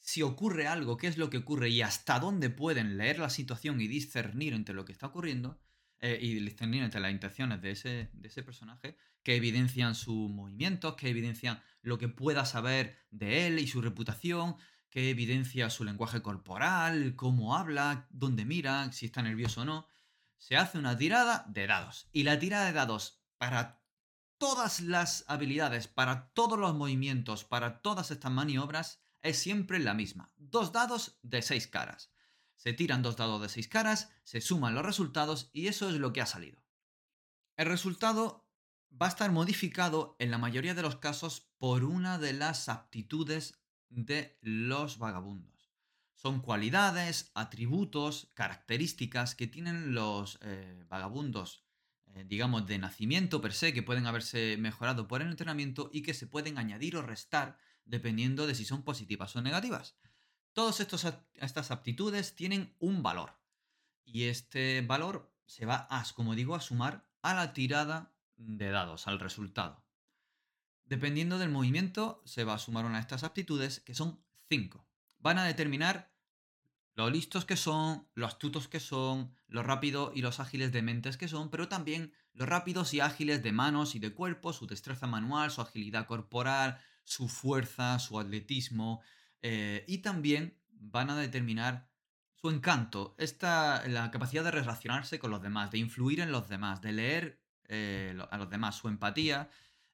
si 0.00 0.22
ocurre 0.22 0.66
algo, 0.66 0.96
qué 0.96 1.06
es 1.06 1.18
lo 1.18 1.30
que 1.30 1.38
ocurre 1.38 1.70
y 1.70 1.82
hasta 1.82 2.18
dónde 2.18 2.50
pueden 2.50 2.96
leer 2.96 3.18
la 3.18 3.30
situación 3.30 3.80
y 3.80 3.88
discernir 3.88 4.54
entre 4.54 4.74
lo 4.74 4.84
que 4.84 4.92
está 4.92 5.06
ocurriendo, 5.06 5.60
eh, 6.00 6.18
y 6.20 6.34
discernir 6.34 6.84
entre 6.84 7.00
las 7.00 7.10
intenciones 7.10 7.60
de 7.60 7.72
ese, 7.72 8.10
de 8.12 8.28
ese 8.28 8.42
personaje, 8.44 8.96
que 9.24 9.34
evidencian 9.34 9.94
sus 9.94 10.30
movimientos, 10.30 10.94
que 10.94 11.08
evidencian 11.08 11.60
lo 11.82 11.98
que 11.98 12.08
pueda 12.08 12.44
saber 12.44 12.96
de 13.10 13.46
él 13.46 13.58
y 13.58 13.66
su 13.66 13.82
reputación, 13.82 14.56
que 14.90 15.10
evidencia 15.10 15.70
su 15.70 15.84
lenguaje 15.84 16.22
corporal, 16.22 17.14
cómo 17.16 17.56
habla, 17.56 18.06
dónde 18.10 18.44
mira, 18.44 18.92
si 18.92 19.06
está 19.06 19.22
nervioso 19.22 19.62
o 19.62 19.64
no. 19.64 19.86
Se 20.38 20.56
hace 20.56 20.78
una 20.78 20.96
tirada 20.96 21.44
de 21.48 21.66
dados. 21.66 22.08
Y 22.12 22.22
la 22.22 22.38
tirada 22.38 22.66
de 22.66 22.72
dados 22.72 23.20
para 23.36 23.82
todas 24.38 24.80
las 24.80 25.24
habilidades, 25.26 25.88
para 25.88 26.28
todos 26.28 26.58
los 26.58 26.74
movimientos, 26.74 27.44
para 27.44 27.82
todas 27.82 28.10
estas 28.10 28.30
maniobras, 28.30 29.02
es 29.22 29.38
siempre 29.38 29.78
la 29.78 29.94
misma. 29.94 30.32
Dos 30.36 30.72
dados 30.72 31.18
de 31.22 31.42
seis 31.42 31.66
caras. 31.66 32.12
Se 32.56 32.72
tiran 32.72 33.02
dos 33.02 33.16
dados 33.16 33.40
de 33.40 33.48
seis 33.48 33.68
caras, 33.68 34.10
se 34.24 34.40
suman 34.40 34.74
los 34.74 34.84
resultados 34.84 35.50
y 35.52 35.68
eso 35.68 35.88
es 35.88 35.96
lo 35.96 36.12
que 36.12 36.20
ha 36.20 36.26
salido. 36.26 36.64
El 37.56 37.66
resultado 37.66 38.48
va 38.90 39.06
a 39.06 39.10
estar 39.10 39.30
modificado 39.30 40.16
en 40.18 40.30
la 40.30 40.38
mayoría 40.38 40.74
de 40.74 40.82
los 40.82 40.96
casos 40.96 41.52
por 41.58 41.84
una 41.84 42.18
de 42.18 42.32
las 42.32 42.68
aptitudes 42.68 43.60
de 43.88 44.38
los 44.40 44.98
vagabundos. 44.98 45.72
Son 46.14 46.40
cualidades, 46.40 47.30
atributos, 47.34 48.32
características 48.34 49.34
que 49.34 49.46
tienen 49.46 49.94
los 49.94 50.38
eh, 50.42 50.84
vagabundos, 50.88 51.64
eh, 52.06 52.24
digamos, 52.26 52.66
de 52.66 52.78
nacimiento 52.78 53.40
per 53.40 53.52
se, 53.52 53.72
que 53.72 53.84
pueden 53.84 54.06
haberse 54.06 54.56
mejorado 54.58 55.06
por 55.06 55.22
el 55.22 55.28
entrenamiento 55.28 55.90
y 55.92 56.02
que 56.02 56.14
se 56.14 56.26
pueden 56.26 56.58
añadir 56.58 56.96
o 56.96 57.02
restar 57.02 57.56
dependiendo 57.88 58.46
de 58.46 58.54
si 58.54 58.64
son 58.64 58.84
positivas 58.84 59.34
o 59.34 59.42
negativas. 59.42 59.96
Todas 60.52 60.80
estas 60.80 61.70
aptitudes 61.70 62.34
tienen 62.34 62.76
un 62.78 63.02
valor. 63.02 63.38
Y 64.04 64.24
este 64.24 64.82
valor 64.82 65.34
se 65.46 65.66
va 65.66 65.86
a, 65.90 66.04
como 66.14 66.34
digo, 66.34 66.54
a 66.54 66.60
sumar 66.60 67.08
a 67.22 67.34
la 67.34 67.52
tirada 67.52 68.14
de 68.36 68.70
dados, 68.70 69.08
al 69.08 69.18
resultado. 69.18 69.84
Dependiendo 70.84 71.38
del 71.38 71.50
movimiento, 71.50 72.22
se 72.24 72.44
va 72.44 72.54
a 72.54 72.58
sumar 72.58 72.84
una 72.84 72.96
de 72.96 73.02
estas 73.02 73.24
aptitudes, 73.24 73.80
que 73.80 73.94
son 73.94 74.22
5. 74.48 74.86
Van 75.18 75.38
a 75.38 75.44
determinar 75.44 76.12
lo 76.94 77.10
listos 77.10 77.44
que 77.44 77.56
son, 77.56 78.08
lo 78.14 78.26
astutos 78.26 78.68
que 78.68 78.80
son, 78.80 79.34
lo 79.46 79.62
rápido 79.62 80.12
y 80.14 80.22
los 80.22 80.40
ágiles 80.40 80.72
de 80.72 80.82
mentes 80.82 81.16
que 81.16 81.28
son, 81.28 81.50
pero 81.50 81.68
también 81.68 82.12
los 82.32 82.48
rápidos 82.48 82.94
y 82.94 83.00
ágiles 83.00 83.42
de 83.42 83.52
manos 83.52 83.94
y 83.94 83.98
de 83.98 84.12
cuerpo, 84.12 84.52
su 84.52 84.66
destreza 84.66 85.06
manual, 85.06 85.50
su 85.50 85.60
agilidad 85.60 86.06
corporal, 86.06 86.80
su 87.08 87.28
fuerza, 87.28 87.98
su 87.98 88.20
atletismo, 88.20 89.00
eh, 89.42 89.84
y 89.88 89.98
también 89.98 90.58
van 90.68 91.10
a 91.10 91.16
determinar 91.16 91.88
su 92.34 92.50
encanto, 92.50 93.14
esta, 93.18 93.86
la 93.88 94.10
capacidad 94.10 94.44
de 94.44 94.50
relacionarse 94.50 95.18
con 95.18 95.30
los 95.30 95.42
demás, 95.42 95.70
de 95.70 95.78
influir 95.78 96.20
en 96.20 96.30
los 96.30 96.48
demás, 96.48 96.80
de 96.82 96.92
leer 96.92 97.42
eh, 97.68 98.16
a 98.30 98.38
los 98.38 98.50
demás, 98.50 98.76
su 98.76 98.88
empatía 98.88 99.50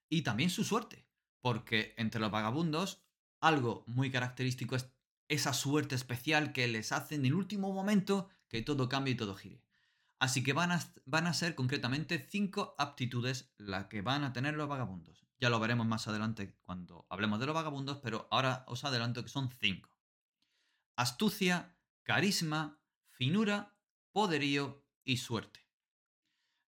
y 0.09 0.23
también 0.23 0.51
su 0.51 0.65
suerte. 0.65 1.07
Porque 1.41 1.95
entre 1.97 2.21
los 2.21 2.31
vagabundos, 2.31 3.03
algo 3.41 3.85
muy 3.87 4.11
característico 4.11 4.77
es 4.77 4.91
esa 5.29 5.53
suerte 5.53 5.95
especial 5.95 6.53
que 6.53 6.67
les 6.69 6.93
hace 6.93 7.15
en 7.15 7.25
el 7.25 7.35
último 7.35 7.73
momento 7.73 8.29
que 8.49 8.61
todo 8.63 8.89
cambie 8.89 9.15
y 9.15 9.17
todo 9.17 9.35
gire. 9.37 9.63
Así 10.19 10.43
que 10.43 10.53
van 10.53 10.73
a, 10.73 10.81
van 11.07 11.27
a 11.27 11.35
ser 11.35 11.55
concretamente 11.55 12.19
cinco 12.19 12.75
aptitudes 12.79 13.53
las 13.57 13.87
que 13.87 14.03
van 14.03 14.25
a 14.25 14.33
tener 14.33 14.55
los 14.55 14.69
vagabundos. 14.69 15.24
Ya 15.45 15.51
lo 15.51 15.61
veremos 15.61 15.87
más 15.87 16.09
adelante 16.09 16.57
cuando 16.63 17.07
hablemos 17.11 17.39
de 17.39 17.45
los 17.45 17.55
vagabundos, 17.55 17.99
pero 17.99 18.27
ahora 18.31 18.65
os 18.67 18.83
adelanto 18.83 19.23
que 19.23 19.29
son 19.29 19.51
cinco. 19.51 19.95
Astucia, 20.97 21.77
carisma, 22.03 22.81
finura, 23.11 23.77
poderío 24.11 24.87
y 25.05 25.19
suerte. 25.19 25.61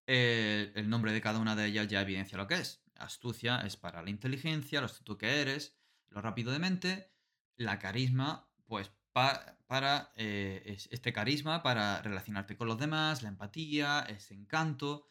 el 0.06 0.90
nombre 0.90 1.12
de 1.12 1.22
cada 1.22 1.38
una 1.38 1.56
de 1.56 1.64
ellas 1.64 1.88
ya 1.88 2.02
evidencia 2.02 2.36
lo 2.36 2.46
que 2.46 2.56
es. 2.56 2.84
Astucia 2.96 3.60
es 3.60 3.78
para 3.78 4.02
la 4.02 4.10
inteligencia, 4.10 4.80
lo 4.80 4.84
astuto 4.84 5.16
que 5.16 5.40
eres, 5.40 5.74
lo 6.10 6.20
rápido 6.20 6.52
de 6.52 6.58
mente. 6.58 7.10
La 7.56 7.78
carisma, 7.78 8.46
pues 8.66 8.90
para 9.14 10.12
eh, 10.16 10.76
este 10.90 11.14
carisma 11.14 11.62
para 11.62 12.02
relacionarte 12.02 12.58
con 12.58 12.68
los 12.68 12.78
demás, 12.78 13.22
la 13.22 13.30
empatía, 13.30 14.00
ese 14.00 14.34
encanto 14.34 15.08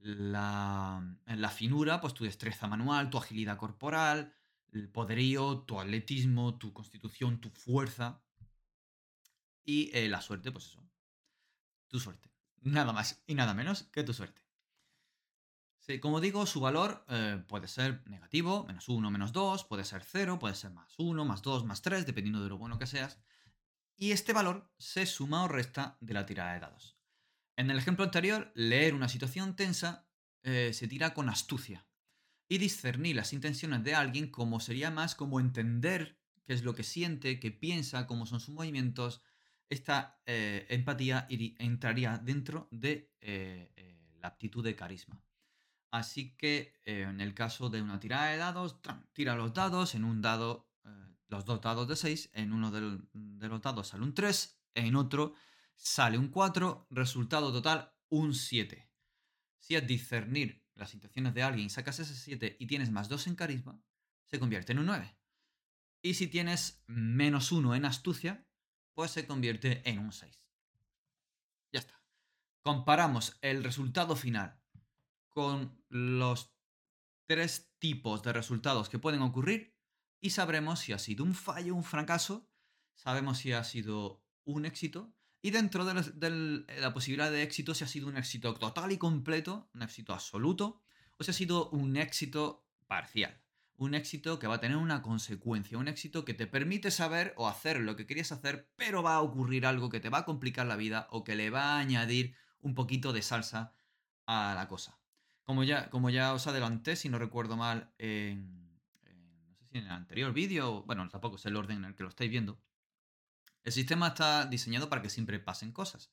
la, 0.00 1.52
finura, 1.54 2.00
pues 2.00 2.14
tu 2.14 2.24
destreza 2.24 2.66
manual, 2.66 3.10
tu 3.10 3.18
agilidad 3.18 3.56
corporal, 3.56 4.34
el 4.72 4.88
poderío, 4.88 5.60
tu 5.60 5.80
atletismo, 5.80 6.58
tu 6.58 6.72
constitución, 6.72 7.40
tu 7.40 7.50
fuerza. 7.50 8.22
Y 9.64 9.90
eh, 9.96 10.08
la 10.08 10.20
suerte, 10.20 10.50
pues 10.50 10.66
eso. 10.66 10.82
Tu 11.88 12.00
suerte. 12.00 12.30
Nada 12.60 12.92
más 12.92 13.22
y 13.26 13.34
nada 13.34 13.54
menos 13.54 13.84
que 13.84 14.02
tu 14.02 14.12
suerte. 14.12 14.42
Sí, 15.78 16.00
como 16.00 16.20
digo, 16.20 16.44
su 16.44 16.60
valor 16.60 17.04
eh, 17.08 17.42
puede 17.48 17.66
ser 17.66 18.02
negativo, 18.10 18.64
menos 18.64 18.88
1, 18.88 19.10
menos 19.10 19.32
2, 19.32 19.64
puede 19.64 19.84
ser 19.84 20.02
0, 20.04 20.38
puede 20.38 20.54
ser 20.54 20.70
más 20.70 20.92
1, 20.98 21.24
más 21.24 21.40
2, 21.40 21.64
más 21.64 21.80
3, 21.80 22.04
dependiendo 22.04 22.42
de 22.42 22.50
lo 22.50 22.58
bueno 22.58 22.78
que 22.78 22.86
seas. 22.86 23.18
Y 23.96 24.12
este 24.12 24.32
valor 24.32 24.70
se 24.78 25.06
suma 25.06 25.44
o 25.44 25.48
resta 25.48 25.96
de 26.00 26.14
la 26.14 26.26
tirada 26.26 26.52
de 26.52 26.60
dados. 26.60 26.97
En 27.58 27.72
el 27.72 27.78
ejemplo 27.78 28.04
anterior, 28.04 28.52
leer 28.54 28.94
una 28.94 29.08
situación 29.08 29.56
tensa 29.56 30.06
eh, 30.44 30.70
se 30.72 30.86
tira 30.86 31.12
con 31.12 31.28
astucia. 31.28 31.84
Y 32.48 32.58
discernir 32.58 33.16
las 33.16 33.32
intenciones 33.32 33.82
de 33.82 33.96
alguien 33.96 34.30
como 34.30 34.60
sería 34.60 34.92
más 34.92 35.16
como 35.16 35.40
entender 35.40 36.20
qué 36.44 36.52
es 36.52 36.62
lo 36.62 36.76
que 36.76 36.84
siente, 36.84 37.40
qué 37.40 37.50
piensa, 37.50 38.06
cómo 38.06 38.26
son 38.26 38.38
sus 38.38 38.54
movimientos. 38.54 39.22
Esta 39.68 40.22
eh, 40.24 40.66
empatía 40.70 41.26
entraría 41.28 42.18
dentro 42.18 42.68
de 42.70 43.12
eh, 43.20 43.72
la 44.20 44.28
aptitud 44.28 44.62
de 44.62 44.76
carisma. 44.76 45.20
Así 45.90 46.36
que 46.36 46.74
en 46.84 47.20
el 47.20 47.34
caso 47.34 47.70
de 47.70 47.82
una 47.82 47.98
tirada 47.98 48.30
de 48.30 48.36
dados, 48.36 48.78
tira 49.12 49.34
los 49.34 49.52
dados, 49.52 49.96
en 49.96 50.04
un 50.04 50.22
dado, 50.22 50.70
los 51.26 51.44
dos 51.44 51.60
dados 51.60 51.88
de 51.88 51.96
6, 51.96 52.30
en 52.34 52.52
uno 52.52 52.70
de 52.70 53.48
los 53.48 53.60
dados 53.62 53.88
sale 53.88 54.04
un 54.04 54.14
3, 54.14 54.60
en 54.74 54.94
otro 54.94 55.34
sale 55.78 56.18
un 56.18 56.28
4, 56.28 56.88
resultado 56.90 57.52
total 57.52 57.94
un 58.08 58.34
7. 58.34 58.90
Si 59.58 59.76
a 59.76 59.80
discernir 59.80 60.66
las 60.74 60.92
intenciones 60.94 61.34
de 61.34 61.42
alguien 61.42 61.70
sacas 61.70 62.00
ese 62.00 62.14
7 62.14 62.56
y 62.58 62.66
tienes 62.66 62.90
más 62.90 63.08
2 63.08 63.28
en 63.28 63.36
carisma, 63.36 63.80
se 64.26 64.38
convierte 64.38 64.72
en 64.72 64.80
un 64.80 64.86
9. 64.86 65.16
Y 66.02 66.14
si 66.14 66.26
tienes 66.26 66.82
menos 66.86 67.52
1 67.52 67.74
en 67.74 67.84
astucia, 67.84 68.46
pues 68.92 69.12
se 69.12 69.26
convierte 69.26 69.88
en 69.88 70.00
un 70.00 70.12
6. 70.12 70.44
Ya 71.72 71.80
está. 71.80 72.02
Comparamos 72.62 73.38
el 73.40 73.64
resultado 73.64 74.16
final 74.16 74.60
con 75.28 75.82
los 75.88 76.52
tres 77.26 77.72
tipos 77.78 78.22
de 78.22 78.32
resultados 78.32 78.88
que 78.88 78.98
pueden 78.98 79.22
ocurrir 79.22 79.76
y 80.20 80.30
sabremos 80.30 80.80
si 80.80 80.92
ha 80.92 80.98
sido 80.98 81.24
un 81.24 81.34
fallo, 81.34 81.74
un 81.74 81.84
fracaso, 81.84 82.50
sabemos 82.94 83.38
si 83.38 83.52
ha 83.52 83.62
sido 83.62 84.24
un 84.44 84.64
éxito 84.64 85.14
y 85.40 85.50
dentro 85.50 85.84
de 85.84 86.64
la, 86.80 86.92
posibilidad 86.92 87.30
de 87.30 87.42
éxito, 87.42 87.74
si 87.74 87.84
ha 87.84 87.86
sido 87.86 88.08
un 88.08 88.16
éxito 88.16 88.54
total 88.54 88.90
y 88.90 88.98
completo, 88.98 89.68
un 89.72 89.82
éxito 89.82 90.12
absoluto, 90.12 90.80
o 91.16 91.24
si 91.24 91.30
ha 91.30 91.34
sido 91.34 91.70
un 91.70 91.96
éxito 91.96 92.66
parcial. 92.86 93.40
Un 93.76 93.94
éxito 93.94 94.40
que 94.40 94.48
va 94.48 94.56
a 94.56 94.60
tener 94.60 94.76
una 94.76 95.02
consecuencia, 95.02 95.78
un 95.78 95.86
éxito 95.86 96.24
que 96.24 96.34
te 96.34 96.48
permite 96.48 96.90
saber 96.90 97.34
o 97.36 97.46
hacer 97.46 97.78
lo 97.78 97.94
que 97.94 98.06
querías 98.06 98.32
hacer, 98.32 98.68
pero 98.74 99.04
va 99.04 99.14
a 99.14 99.20
ocurrir 99.20 99.66
algo 99.66 99.88
que 99.88 100.00
te 100.00 100.08
va 100.08 100.18
a 100.18 100.24
complicar 100.24 100.66
la 100.66 100.74
vida 100.74 101.06
o 101.10 101.22
que 101.22 101.36
le 101.36 101.50
va 101.50 101.76
a 101.76 101.78
añadir 101.78 102.34
un 102.60 102.74
poquito 102.74 103.12
de 103.12 103.22
salsa 103.22 103.72
a 104.26 104.54
la 104.56 104.66
cosa. 104.66 104.98
Como 105.44 105.62
ya, 105.62 105.88
como 105.90 106.10
ya 106.10 106.34
os 106.34 106.48
adelanté, 106.48 106.96
si 106.96 107.08
no 107.08 107.20
recuerdo 107.20 107.56
mal, 107.56 107.92
en, 107.98 108.80
no 109.46 109.54
sé 109.54 109.64
si 109.70 109.78
en 109.78 109.84
el 109.84 109.92
anterior 109.92 110.32
vídeo, 110.32 110.82
bueno, 110.82 111.08
tampoco 111.08 111.36
es 111.36 111.46
el 111.46 111.54
orden 111.54 111.78
en 111.78 111.84
el 111.84 111.94
que 111.94 112.02
lo 112.02 112.08
estáis 112.08 112.30
viendo, 112.30 112.60
El 113.68 113.72
sistema 113.72 114.08
está 114.08 114.46
diseñado 114.46 114.88
para 114.88 115.02
que 115.02 115.10
siempre 115.10 115.38
pasen 115.38 115.72
cosas. 115.72 116.10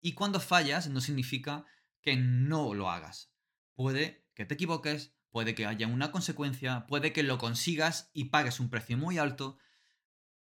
Y 0.00 0.14
cuando 0.14 0.40
fallas 0.40 0.88
no 0.88 1.02
significa 1.02 1.66
que 2.00 2.16
no 2.16 2.72
lo 2.72 2.88
hagas. 2.88 3.30
Puede 3.74 4.26
que 4.32 4.46
te 4.46 4.54
equivoques, 4.54 5.14
puede 5.28 5.54
que 5.54 5.66
haya 5.66 5.86
una 5.86 6.10
consecuencia, 6.10 6.86
puede 6.86 7.12
que 7.12 7.22
lo 7.22 7.36
consigas 7.36 8.08
y 8.14 8.30
pagues 8.30 8.58
un 8.58 8.70
precio 8.70 8.96
muy 8.96 9.18
alto. 9.18 9.58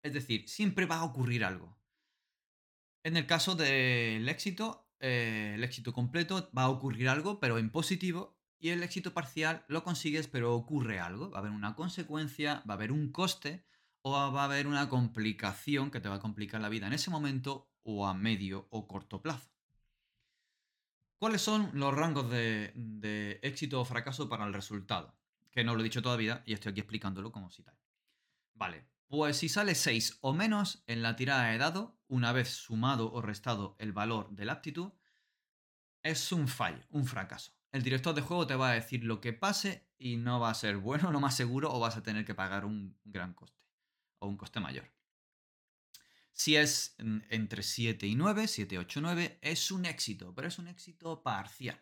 Es 0.03 0.13
decir, 0.13 0.47
siempre 0.47 0.85
va 0.85 0.97
a 0.97 1.03
ocurrir 1.03 1.45
algo. 1.45 1.79
En 3.01 3.17
el 3.17 3.25
caso 3.25 3.55
del 3.55 4.29
éxito, 4.29 4.87
eh, 4.99 5.53
el 5.55 5.63
éxito 5.63 5.93
completo 5.93 6.51
va 6.55 6.65
a 6.65 6.69
ocurrir 6.69 7.09
algo, 7.09 7.39
pero 7.39 7.57
en 7.57 7.71
positivo, 7.71 8.37
y 8.59 8.69
el 8.69 8.83
éxito 8.83 9.15
parcial 9.15 9.65
lo 9.67 9.83
consigues, 9.83 10.27
pero 10.27 10.53
ocurre 10.53 10.99
algo. 10.99 11.31
Va 11.31 11.37
a 11.37 11.39
haber 11.39 11.53
una 11.53 11.73
consecuencia, 11.73 12.61
va 12.69 12.75
a 12.75 12.77
haber 12.77 12.91
un 12.91 13.11
coste 13.11 13.65
o 14.03 14.31
va 14.31 14.41
a 14.41 14.45
haber 14.45 14.67
una 14.67 14.89
complicación 14.89 15.91
que 15.91 15.99
te 15.99 16.09
va 16.09 16.15
a 16.15 16.19
complicar 16.19 16.61
la 16.61 16.69
vida 16.69 16.87
en 16.87 16.93
ese 16.93 17.11
momento 17.11 17.71
o 17.83 18.07
a 18.07 18.13
medio 18.13 18.67
o 18.71 18.87
corto 18.87 19.21
plazo. 19.21 19.49
¿Cuáles 21.17 21.41
son 21.41 21.69
los 21.73 21.93
rangos 21.93 22.29
de, 22.31 23.39
éxito 23.43 23.79
o 23.79 23.85
fracaso 23.85 24.27
para 24.27 24.45
el 24.45 24.53
resultado? 24.53 25.15
Que 25.51 25.63
no 25.63 25.75
lo 25.75 25.81
he 25.81 25.83
dicho 25.83 26.01
todavía 26.01 26.41
y 26.45 26.53
estoy 26.53 26.71
aquí 26.71 26.79
explicándolo 26.79 27.31
como 27.31 27.51
si 27.51 27.61
tal. 27.61 27.77
Vale, 28.55 28.87
pues 29.07 29.37
si 29.37 29.49
sale 29.49 29.75
6 29.75 30.17
o 30.21 30.33
menos 30.33 30.83
en 30.87 31.03
la 31.03 31.15
tirada 31.15 31.49
de 31.49 31.59
dado, 31.59 31.99
una 32.07 32.31
vez 32.31 32.49
sumado 32.49 33.11
o 33.11 33.21
restado 33.21 33.75
el 33.77 33.91
valor 33.91 34.31
de 34.31 34.45
la 34.45 34.53
aptitud, 34.53 34.93
es 36.01 36.31
un 36.31 36.47
fallo, 36.47 36.83
un 36.89 37.05
fracaso. 37.05 37.51
El 37.71 37.83
director 37.83 38.15
de 38.15 38.21
juego 38.21 38.47
te 38.47 38.55
va 38.55 38.71
a 38.71 38.73
decir 38.73 39.03
lo 39.03 39.21
que 39.21 39.33
pase 39.33 39.87
y 39.99 40.17
no 40.17 40.39
va 40.39 40.49
a 40.49 40.55
ser 40.55 40.77
bueno, 40.77 41.11
lo 41.11 41.19
más 41.19 41.35
seguro, 41.35 41.71
o 41.71 41.79
vas 41.79 41.97
a 41.97 42.03
tener 42.03 42.25
que 42.25 42.33
pagar 42.33 42.65
un 42.65 42.97
gran 43.03 43.35
coste 43.35 43.61
o 44.21 44.27
un 44.27 44.37
coste 44.37 44.59
mayor. 44.59 44.85
Si 46.31 46.55
es 46.55 46.95
entre 47.29 47.61
7 47.61 48.07
y 48.07 48.15
9, 48.15 48.47
7, 48.47 48.77
8, 48.77 49.01
9, 49.01 49.39
es 49.41 49.71
un 49.71 49.85
éxito, 49.85 50.33
pero 50.33 50.47
es 50.47 50.57
un 50.57 50.67
éxito 50.67 51.21
parcial. 51.21 51.79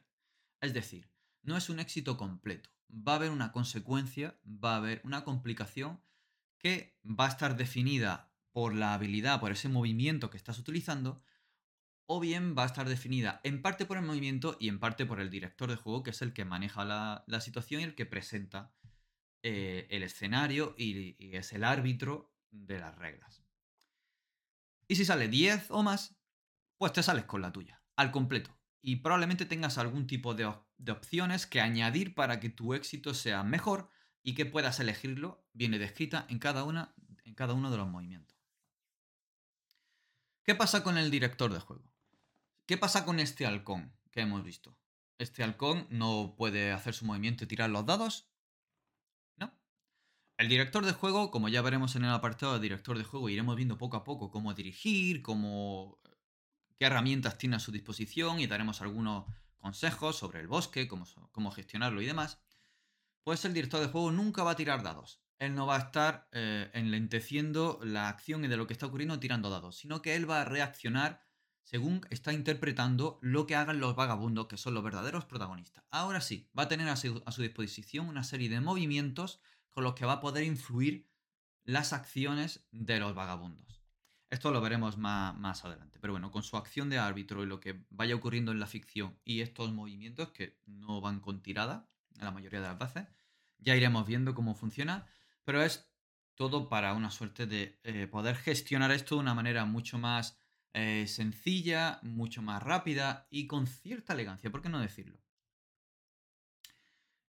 Es 0.60 0.74
decir, 0.74 1.10
no 1.44 1.56
es 1.56 1.70
un 1.70 1.80
éxito 1.80 2.18
completo. 2.18 2.70
Va 2.90 3.14
a 3.14 3.16
haber 3.16 3.30
una 3.30 3.52
consecuencia, 3.52 4.40
va 4.46 4.74
a 4.74 4.78
haber 4.78 5.02
una 5.04 5.24
complicación 5.24 6.02
que 6.58 7.00
va 7.06 7.26
a 7.26 7.30
estar 7.30 7.56
definida 7.56 8.34
por 8.52 8.74
la 8.74 8.94
habilidad, 8.94 9.40
por 9.40 9.52
ese 9.52 9.70
movimiento 9.70 10.30
que 10.30 10.38
estás 10.38 10.58
utilizando, 10.58 11.22
o 12.06 12.20
bien 12.20 12.56
va 12.58 12.64
a 12.64 12.66
estar 12.66 12.90
definida 12.90 13.40
en 13.44 13.62
parte 13.62 13.86
por 13.86 13.98
el 13.98 14.04
movimiento 14.04 14.58
y 14.60 14.68
en 14.68 14.80
parte 14.80 15.06
por 15.06 15.20
el 15.20 15.30
director 15.30 15.70
de 15.70 15.76
juego, 15.76 16.02
que 16.02 16.10
es 16.10 16.22
el 16.24 16.34
que 16.34 16.44
maneja 16.44 16.84
la, 16.84 17.24
situación 17.40 17.82
y 17.82 17.84
el 17.84 17.96
que 17.96 18.08
presenta 18.08 18.74
eh, 19.44 19.88
el 19.90 20.04
escenario 20.04 20.76
y, 20.78 21.16
es 21.36 21.54
el 21.54 21.64
árbitro 21.64 22.34
de 22.52 22.80
las 22.80 22.98
reglas. 22.98 23.44
Y 24.88 24.96
si 24.96 25.06
sale 25.06 25.28
10 25.28 25.72
o 25.72 25.84
más, 25.84 26.16
pues 26.78 26.94
te 26.94 27.04
sales 27.04 27.26
con 27.26 27.42
la 27.42 27.52
tuya, 27.52 27.82
al 27.96 28.12
completo. 28.12 28.58
Y 28.82 28.98
probablemente 28.98 29.46
tengas 29.46 29.78
algún 29.78 30.08
tipo 30.08 30.34
de, 30.34 30.52
de 30.78 30.92
opciones 30.92 31.46
que 31.46 31.62
añadir 31.62 32.16
para 32.16 32.40
que 32.40 32.50
tu 32.50 32.74
éxito 32.74 33.14
sea 33.14 33.44
mejor 33.44 33.90
y 34.24 34.36
que 34.36 34.46
puedas 34.46 34.80
elegirlo, 34.80 35.46
viene 35.54 35.80
descrita 35.80 36.26
en 36.30 36.40
cada, 36.40 36.64
una, 36.64 36.94
en 37.24 37.36
cada 37.36 37.54
uno 37.54 37.72
de 37.72 37.78
los 37.78 37.88
movimientos. 37.88 38.38
¿Qué 40.44 40.56
pasa 40.56 40.84
con 40.84 40.98
el 40.98 41.12
director 41.12 41.54
de 41.54 41.60
juego? 41.60 41.94
¿Qué 42.66 42.78
pasa 42.78 43.06
con 43.06 43.20
este 43.20 43.46
halcón 43.46 43.94
que 44.12 44.22
hemos 44.22 44.44
visto? 44.44 44.78
Este 45.18 45.44
halcón 45.44 45.88
no 45.90 46.36
puede 46.38 46.72
hacer 46.72 46.94
su 46.94 47.06
movimiento 47.06 47.44
y 47.44 47.48
tirar 47.48 47.70
los 47.70 47.86
dados. 47.86 48.30
El 50.40 50.50
director 50.50 50.84
de 50.84 50.94
juego, 50.94 51.30
como 51.30 51.50
ya 51.50 51.62
veremos 51.62 51.96
en 51.96 52.06
el 52.06 52.12
apartado 52.12 52.56
de 52.56 52.60
director 52.60 52.98
de 52.98 53.04
juego, 53.04 53.30
iremos 53.30 53.56
viendo 53.56 53.78
poco 53.78 53.98
a 53.98 54.04
poco 54.04 54.32
cómo 54.32 54.56
dirigir, 54.56 55.22
cómo, 55.22 56.00
qué 56.80 56.86
herramientas 56.86 57.38
tiene 57.38 57.58
a 57.58 57.60
su 57.60 57.72
disposición 57.72 58.40
y 58.40 58.48
daremos 58.48 58.82
algunos 58.82 59.26
consejos 59.60 60.18
sobre 60.18 60.40
el 60.40 60.48
bosque, 60.48 60.88
cómo, 60.88 61.06
cómo 61.32 61.52
gestionarlo 61.52 62.02
y 62.02 62.08
demás 62.08 62.40
pues 63.30 63.46
el 63.46 63.54
director 63.54 63.80
de 63.80 63.88
juego 63.88 64.12
nunca 64.12 64.44
va 64.44 64.52
a 64.52 64.56
tirar 64.56 64.82
dados. 64.82 65.22
Él 65.38 65.54
no 65.54 65.68
va 65.68 65.76
a 65.76 65.80
estar 65.80 66.28
eh, 66.32 66.72
enlenteciendo 66.74 67.80
la 67.84 68.10
acción 68.10 68.44
y 68.44 68.48
de 68.48 68.58
lo 68.58 68.66
que 68.66 68.74
está 68.74 68.88
ocurriendo 68.88 69.20
tirando 69.20 69.52
dados, 69.52 69.78
sino 69.78 70.02
que 70.02 70.16
él 70.16 70.28
va 70.28 70.42
a 70.42 70.46
reaccionar 70.46 71.22
según 71.64 72.02
está 72.10 72.34
interpretando 72.34 73.20
lo 73.22 73.46
que 73.46 73.56
hagan 73.56 73.80
los 73.80 73.96
vagabundos, 73.96 74.48
que 74.48 74.58
son 74.58 74.74
los 74.74 74.84
verdaderos 74.84 75.26
protagonistas. 75.26 75.84
Ahora 75.92 76.22
sí, 76.22 76.50
va 76.58 76.64
a 76.64 76.68
tener 76.68 76.90
a 76.90 76.96
su, 76.96 77.22
disposición 77.38 78.08
una 78.08 78.24
serie 78.24 78.50
de 78.50 78.62
movimientos 78.62 79.40
con 79.72 79.84
los 79.84 79.94
que 79.94 80.06
va 80.06 80.14
a 80.14 80.22
poder 80.22 80.44
influir 80.44 81.10
las 81.64 81.94
acciones 81.94 82.68
de 82.72 83.00
los 83.00 83.14
vagabundos. 83.14 83.84
Esto 84.30 84.52
lo 84.52 84.62
veremos 84.62 84.98
más, 84.98 85.36
más, 85.38 85.66
adelante. 85.66 85.98
Pero 86.00 86.14
bueno, 86.14 86.32
con 86.32 86.44
su 86.44 86.56
acción 86.58 86.90
de 86.90 87.00
árbitro 87.00 87.44
y 87.44 87.48
lo 87.48 87.60
que 87.60 87.84
vaya 87.90 88.16
ocurriendo 88.16 88.52
en 88.52 88.60
la 88.60 88.68
ficción 88.68 89.20
y 89.24 89.42
estos 89.42 89.72
movimientos 89.72 90.30
que 90.32 90.60
no 90.66 91.02
van 91.02 91.20
con 91.20 91.42
tirada, 91.42 91.90
la 92.20 92.32
mayoría 92.32 92.62
de 92.62 92.68
las 92.68 92.78
veces. 92.78 93.08
Ya 93.58 93.76
iremos 93.76 94.06
viendo 94.06 94.36
cómo 94.36 94.56
funciona, 94.56 95.08
pero 95.44 95.62
es 95.64 95.92
todo 96.36 96.70
para 96.70 96.94
una 96.94 97.12
suerte 97.12 97.48
de 97.48 97.80
eh, 97.84 98.08
poder 98.08 98.36
gestionar 98.36 98.92
esto 98.92 99.16
de 99.16 99.22
una 99.22 99.34
manera 99.34 99.66
mucho 99.66 99.98
más 99.98 100.38
eh, 100.74 101.06
sencilla, 101.08 102.00
mucho 102.04 102.42
más 102.42 102.62
rápida 102.62 103.28
y 103.30 103.48
con 103.48 103.68
cierta 103.68 104.14
elegancia, 104.14 104.52
¿por 104.52 104.62
qué 104.62 104.70
no 104.70 104.80
decirlo? 104.80 105.20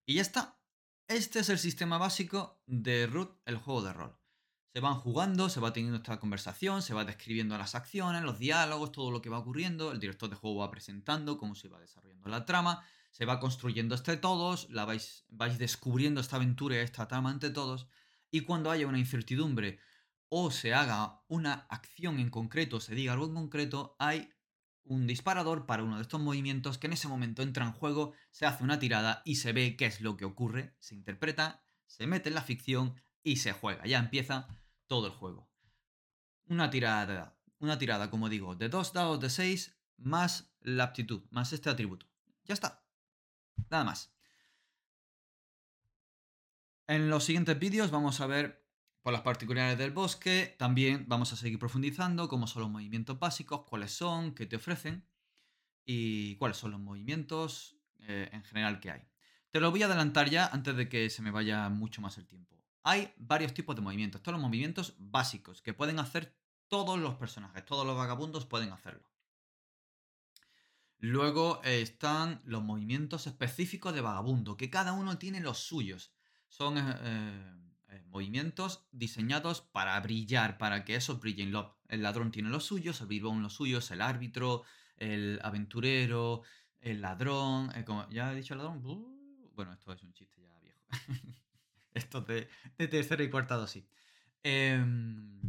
Y 0.05 0.15
ya 0.15 0.21
está. 0.21 0.60
Este 1.11 1.39
es 1.39 1.49
el 1.49 1.59
sistema 1.59 1.97
básico 1.97 2.61
de 2.67 3.05
Root, 3.05 3.41
el 3.45 3.57
juego 3.57 3.81
de 3.81 3.91
rol. 3.91 4.17
Se 4.73 4.79
van 4.79 4.95
jugando, 4.95 5.49
se 5.49 5.59
va 5.59 5.73
teniendo 5.73 5.97
esta 5.97 6.21
conversación, 6.21 6.81
se 6.81 6.93
va 6.93 7.03
describiendo 7.03 7.57
las 7.57 7.75
acciones, 7.75 8.23
los 8.23 8.39
diálogos, 8.39 8.93
todo 8.93 9.11
lo 9.11 9.21
que 9.21 9.29
va 9.29 9.39
ocurriendo, 9.39 9.91
el 9.91 9.99
director 9.99 10.29
de 10.29 10.37
juego 10.37 10.59
va 10.59 10.71
presentando 10.71 11.37
cómo 11.37 11.53
se 11.53 11.67
va 11.67 11.81
desarrollando 11.81 12.29
la 12.29 12.45
trama, 12.45 12.85
se 13.11 13.25
va 13.25 13.41
construyendo 13.41 13.93
entre 13.93 14.15
todos, 14.15 14.69
la 14.69 14.85
vais, 14.85 15.25
vais 15.27 15.57
descubriendo 15.57 16.21
esta 16.21 16.37
aventura 16.37 16.75
y 16.75 16.79
esta 16.79 17.09
trama 17.09 17.29
entre 17.29 17.49
todos, 17.49 17.87
y 18.31 18.41
cuando 18.41 18.71
haya 18.71 18.87
una 18.87 18.97
incertidumbre 18.97 19.79
o 20.29 20.49
se 20.49 20.73
haga 20.73 21.25
una 21.27 21.65
acción 21.69 22.19
en 22.19 22.29
concreto, 22.29 22.79
se 22.79 22.95
diga 22.95 23.11
algo 23.11 23.25
en 23.25 23.33
concreto, 23.33 23.97
hay 23.99 24.29
un 24.83 25.07
disparador 25.07 25.65
para 25.65 25.83
uno 25.83 25.97
de 25.97 26.01
estos 26.01 26.19
movimientos 26.19 26.77
que 26.77 26.87
en 26.87 26.93
ese 26.93 27.07
momento 27.07 27.41
entra 27.41 27.65
en 27.65 27.73
juego, 27.73 28.13
se 28.29 28.45
hace 28.45 28.63
una 28.63 28.79
tirada 28.79 29.21
y 29.25 29.35
se 29.35 29.53
ve 29.53 29.75
qué 29.77 29.85
es 29.85 30.01
lo 30.01 30.17
que 30.17 30.25
ocurre, 30.25 30.75
se 30.79 30.95
interpreta, 30.95 31.63
se 31.85 32.07
mete 32.07 32.29
en 32.29 32.35
la 32.35 32.41
ficción 32.41 32.95
y 33.23 33.37
se 33.37 33.51
juega. 33.51 33.85
Ya 33.85 33.99
empieza 33.99 34.47
todo 34.87 35.07
el 35.07 35.13
juego. 35.13 35.49
Una 36.47 36.69
tirada, 36.69 37.37
una 37.59 37.77
tirada, 37.77 38.09
como 38.09 38.29
digo, 38.29 38.55
de 38.55 38.69
dos 38.69 38.93
dados 38.93 39.19
de 39.19 39.29
6 39.29 39.77
más 39.97 40.51
la 40.61 40.85
aptitud, 40.85 41.23
más 41.29 41.53
este 41.53 41.69
atributo. 41.69 42.07
Ya 42.45 42.53
está. 42.53 42.83
Nada 43.69 43.83
más. 43.83 44.13
En 46.87 47.09
los 47.09 47.23
siguientes 47.23 47.57
vídeos 47.57 47.91
vamos 47.91 48.19
a 48.19 48.27
ver 48.27 48.60
por 49.01 49.13
las 49.13 49.21
particularidades 49.21 49.79
del 49.79 49.91
bosque, 49.91 50.55
también 50.59 51.05
vamos 51.07 51.33
a 51.33 51.35
seguir 51.35 51.57
profundizando 51.57 52.27
cómo 52.27 52.47
son 52.47 52.63
los 52.63 52.71
movimientos 52.71 53.19
básicos, 53.19 53.63
cuáles 53.67 53.91
son, 53.91 54.33
qué 54.33 54.45
te 54.45 54.57
ofrecen 54.57 55.07
y 55.85 56.35
cuáles 56.35 56.57
son 56.57 56.71
los 56.71 56.79
movimientos 56.79 57.77
eh, 58.01 58.29
en 58.31 58.43
general 58.43 58.79
que 58.79 58.91
hay. 58.91 59.01
Te 59.49 59.59
lo 59.59 59.71
voy 59.71 59.83
a 59.83 59.87
adelantar 59.87 60.29
ya 60.29 60.47
antes 60.47 60.75
de 60.75 60.87
que 60.87 61.09
se 61.09 61.21
me 61.21 61.31
vaya 61.31 61.67
mucho 61.69 62.01
más 62.01 62.17
el 62.17 62.27
tiempo. 62.27 62.55
Hay 62.83 63.13
varios 63.17 63.53
tipos 63.53 63.75
de 63.75 63.81
movimientos, 63.81 64.21
todos 64.21 64.33
los 64.39 64.47
movimientos 64.47 64.95
básicos 64.97 65.61
que 65.61 65.73
pueden 65.73 65.99
hacer 65.99 66.35
todos 66.67 66.99
los 66.99 67.15
personajes, 67.15 67.65
todos 67.65 67.85
los 67.85 67.97
vagabundos 67.97 68.45
pueden 68.45 68.71
hacerlo. 68.71 69.11
Luego 70.99 71.61
están 71.63 72.41
los 72.45 72.63
movimientos 72.63 73.25
específicos 73.25 73.93
de 73.93 74.01
vagabundo, 74.01 74.55
que 74.55 74.69
cada 74.69 74.93
uno 74.93 75.17
tiene 75.17 75.39
los 75.39 75.57
suyos. 75.57 76.13
Son 76.47 76.75
eh, 76.77 77.70
eh, 77.91 78.01
movimientos 78.07 78.87
diseñados 78.91 79.61
para 79.61 79.99
brillar, 79.99 80.57
para 80.57 80.85
que 80.85 80.95
esos 80.95 81.19
brillen. 81.19 81.53
El 81.89 82.01
ladrón 82.01 82.31
tiene 82.31 82.49
los 82.49 82.65
suyos, 82.65 83.01
el 83.01 83.07
bribón 83.07 83.43
los 83.43 83.53
suyos, 83.53 83.91
el 83.91 84.01
árbitro, 84.01 84.63
el 84.95 85.39
aventurero, 85.43 86.41
el 86.79 87.01
ladrón. 87.01 87.69
Eh, 87.75 87.85
¿Ya 88.09 88.31
he 88.31 88.35
dicho 88.35 88.53
el 88.53 88.59
ladrón? 88.59 88.81
bueno, 89.53 89.73
esto 89.73 89.91
es 89.91 90.01
un 90.03 90.13
chiste 90.13 90.41
ya 90.41 90.57
viejo. 90.59 90.79
esto 91.93 92.21
de, 92.21 92.47
de 92.77 92.87
tercera 92.87 93.23
y 93.23 93.29
cuarta 93.29 93.55
dosis. 93.55 93.85
Em, 94.41 95.41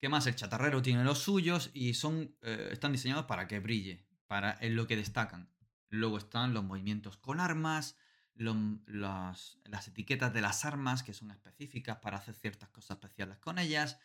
¿Qué 0.00 0.08
más? 0.08 0.26
El 0.26 0.34
chatarrero 0.34 0.82
tiene 0.82 1.04
los 1.04 1.20
suyos 1.20 1.70
y 1.72 1.94
son, 1.94 2.34
están 2.42 2.92
diseñados 2.92 3.26
para 3.26 3.46
que 3.46 3.60
brille 3.60 4.04
para, 4.26 4.58
en 4.60 4.76
lo 4.76 4.86
que 4.86 4.96
destacan. 4.96 5.48
Luego 5.88 6.18
están 6.18 6.52
los 6.52 6.64
movimientos 6.64 7.16
con 7.16 7.40
armas, 7.40 7.96
las 8.36 9.88
etiquetas 9.88 10.32
de 10.32 10.40
las 10.40 10.64
armas 10.64 11.02
que 11.02 11.14
son 11.14 11.30
específicas 11.30 11.98
para 11.98 12.18
hacer 12.18 12.34
ciertas 12.34 12.68
cosas 12.68 12.96
especiales 12.96 13.38
con 13.38 13.58
ellas. 13.58 13.98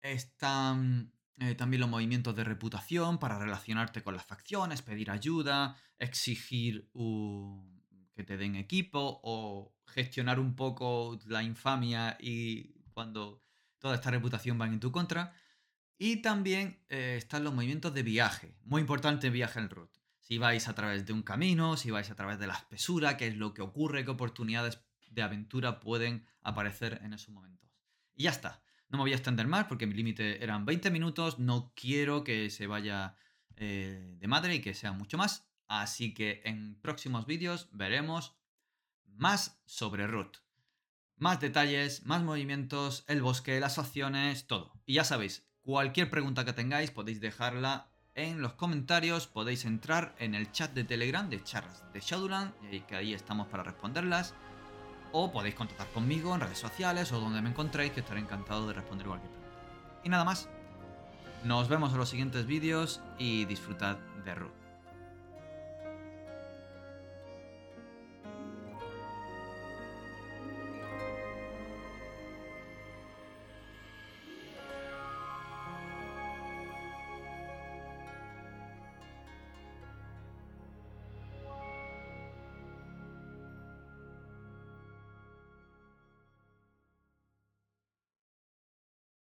Están 0.00 1.12
eh, 1.38 1.54
también 1.54 1.80
los 1.80 1.90
movimientos 1.90 2.34
de 2.34 2.44
reputación 2.44 3.18
para 3.18 3.38
relacionarte 3.38 4.02
con 4.02 4.14
las 4.14 4.24
facciones, 4.24 4.82
pedir 4.82 5.10
ayuda, 5.10 5.76
exigir 5.98 6.90
que 8.14 8.24
te 8.24 8.36
den 8.36 8.56
equipo 8.56 9.20
o 9.22 9.74
gestionar 9.86 10.40
un 10.40 10.56
poco 10.56 11.18
la 11.26 11.42
infamia 11.42 12.16
y 12.20 12.74
cuando 12.92 13.44
toda 13.78 13.94
esta 13.94 14.10
reputación 14.10 14.60
va 14.60 14.66
en 14.66 14.80
tu 14.80 14.90
contra. 14.90 15.32
Y 15.96 16.16
también 16.22 16.84
eh, 16.88 17.16
están 17.18 17.44
los 17.44 17.54
movimientos 17.54 17.94
de 17.94 18.02
viaje. 18.02 18.56
Muy 18.64 18.80
importante 18.80 19.30
viaje 19.30 19.58
en 19.60 19.70
root. 19.70 19.97
Si 20.28 20.36
vais 20.36 20.68
a 20.68 20.74
través 20.74 21.06
de 21.06 21.14
un 21.14 21.22
camino, 21.22 21.78
si 21.78 21.90
vais 21.90 22.10
a 22.10 22.14
través 22.14 22.38
de 22.38 22.46
la 22.46 22.52
espesura, 22.52 23.16
qué 23.16 23.28
es 23.28 23.36
lo 23.36 23.54
que 23.54 23.62
ocurre, 23.62 24.04
qué 24.04 24.10
oportunidades 24.10 24.78
de 25.08 25.22
aventura 25.22 25.80
pueden 25.80 26.26
aparecer 26.42 27.00
en 27.02 27.14
esos 27.14 27.30
momentos. 27.30 27.70
Y 28.14 28.24
ya 28.24 28.30
está. 28.30 28.62
No 28.90 28.98
me 28.98 29.04
voy 29.04 29.12
a 29.12 29.16
extender 29.16 29.46
más 29.46 29.64
porque 29.64 29.86
mi 29.86 29.94
límite 29.94 30.44
eran 30.44 30.66
20 30.66 30.90
minutos. 30.90 31.38
No 31.38 31.72
quiero 31.74 32.24
que 32.24 32.50
se 32.50 32.66
vaya 32.66 33.16
eh, 33.56 34.16
de 34.18 34.28
madre 34.28 34.56
y 34.56 34.60
que 34.60 34.74
sea 34.74 34.92
mucho 34.92 35.16
más. 35.16 35.48
Así 35.66 36.12
que 36.12 36.42
en 36.44 36.78
próximos 36.82 37.24
vídeos 37.24 37.70
veremos 37.72 38.36
más 39.06 39.62
sobre 39.64 40.06
Root. 40.06 40.36
Más 41.16 41.40
detalles, 41.40 42.04
más 42.04 42.22
movimientos, 42.22 43.02
el 43.08 43.22
bosque, 43.22 43.60
las 43.60 43.78
acciones, 43.78 44.46
todo. 44.46 44.74
Y 44.84 44.92
ya 44.92 45.04
sabéis, 45.04 45.48
cualquier 45.62 46.10
pregunta 46.10 46.44
que 46.44 46.52
tengáis 46.52 46.90
podéis 46.90 47.18
dejarla 47.18 47.90
en 48.18 48.42
los 48.42 48.54
comentarios, 48.54 49.28
podéis 49.28 49.64
entrar 49.64 50.12
en 50.18 50.34
el 50.34 50.50
chat 50.50 50.72
de 50.72 50.82
Telegram 50.82 51.30
de 51.30 51.40
charlas 51.44 51.84
de 51.92 52.00
Shadowland, 52.00 52.52
y 52.72 52.80
que 52.80 52.96
ahí 52.96 53.14
estamos 53.14 53.46
para 53.46 53.62
responderlas. 53.62 54.34
O 55.12 55.30
podéis 55.30 55.54
contactar 55.54 55.86
conmigo 55.88 56.34
en 56.34 56.40
redes 56.40 56.58
sociales 56.58 57.12
o 57.12 57.20
donde 57.20 57.40
me 57.40 57.50
encontréis, 57.50 57.92
que 57.92 58.00
estaré 58.00 58.18
encantado 58.18 58.66
de 58.66 58.74
responder 58.74 59.06
cualquier 59.06 59.30
pregunta. 59.30 59.56
Y 60.02 60.08
nada 60.08 60.24
más. 60.24 60.48
Nos 61.44 61.68
vemos 61.68 61.92
en 61.92 61.98
los 61.98 62.08
siguientes 62.08 62.46
vídeos 62.46 63.00
y 63.16 63.44
disfrutad 63.44 63.98
de 64.24 64.34
Root. 64.34 64.57